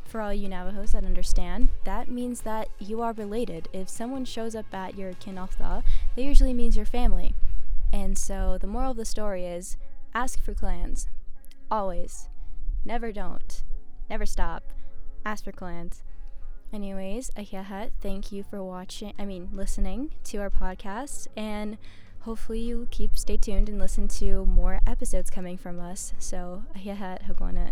for 0.04 0.22
all 0.22 0.34
you 0.34 0.48
Navajos 0.48 0.92
that 0.92 1.06
understand, 1.06 1.70
that 1.84 2.10
means 2.10 2.42
that 2.42 2.70
you 2.80 3.02
are 3.02 3.14
related. 3.14 3.68
If 3.74 3.90
someone 3.90 4.26
shows 4.26 4.56
up 4.56 4.74
at 4.74 4.98
your 4.98 5.14
Kinaaldá, 5.14 5.84
that 6.16 6.22
usually 6.22 6.54
means 6.54 6.76
your 6.76 6.86
family. 6.86 7.36
And 7.94 8.18
so 8.18 8.58
the 8.60 8.68
moral 8.68 8.92
of 8.92 8.98
the 8.98 9.06
story 9.06 9.46
is 9.46 9.78
ask 10.14 10.42
for 10.42 10.54
clans. 10.54 11.08
Always. 11.70 12.30
Never 12.86 13.12
don't. 13.12 13.64
Never 14.10 14.26
stop. 14.26 14.64
Ask 15.26 15.44
for 15.44 15.52
clans. 15.52 16.04
Anyways, 16.74 17.32
Ahéhee', 17.38 17.92
thank 18.02 18.32
you 18.32 18.44
for 18.44 18.62
watching, 18.64 19.14
I 19.18 19.26
mean, 19.26 19.50
listening 19.54 20.12
to 20.26 20.38
our 20.40 20.50
podcast. 20.50 21.28
And 21.38 21.78
hopefully 22.22 22.60
you 22.60 22.88
keep 22.92 23.18
stay 23.18 23.38
tuned 23.38 23.70
and 23.70 23.80
listen 23.80 24.08
to 24.10 24.46
more 24.46 24.82
episodes 24.86 25.30
coming 25.30 25.58
from 25.58 25.80
us. 25.80 26.14
So, 26.20 26.64
Ahéhee', 26.76 27.24
Hágoónee'. 27.24 27.72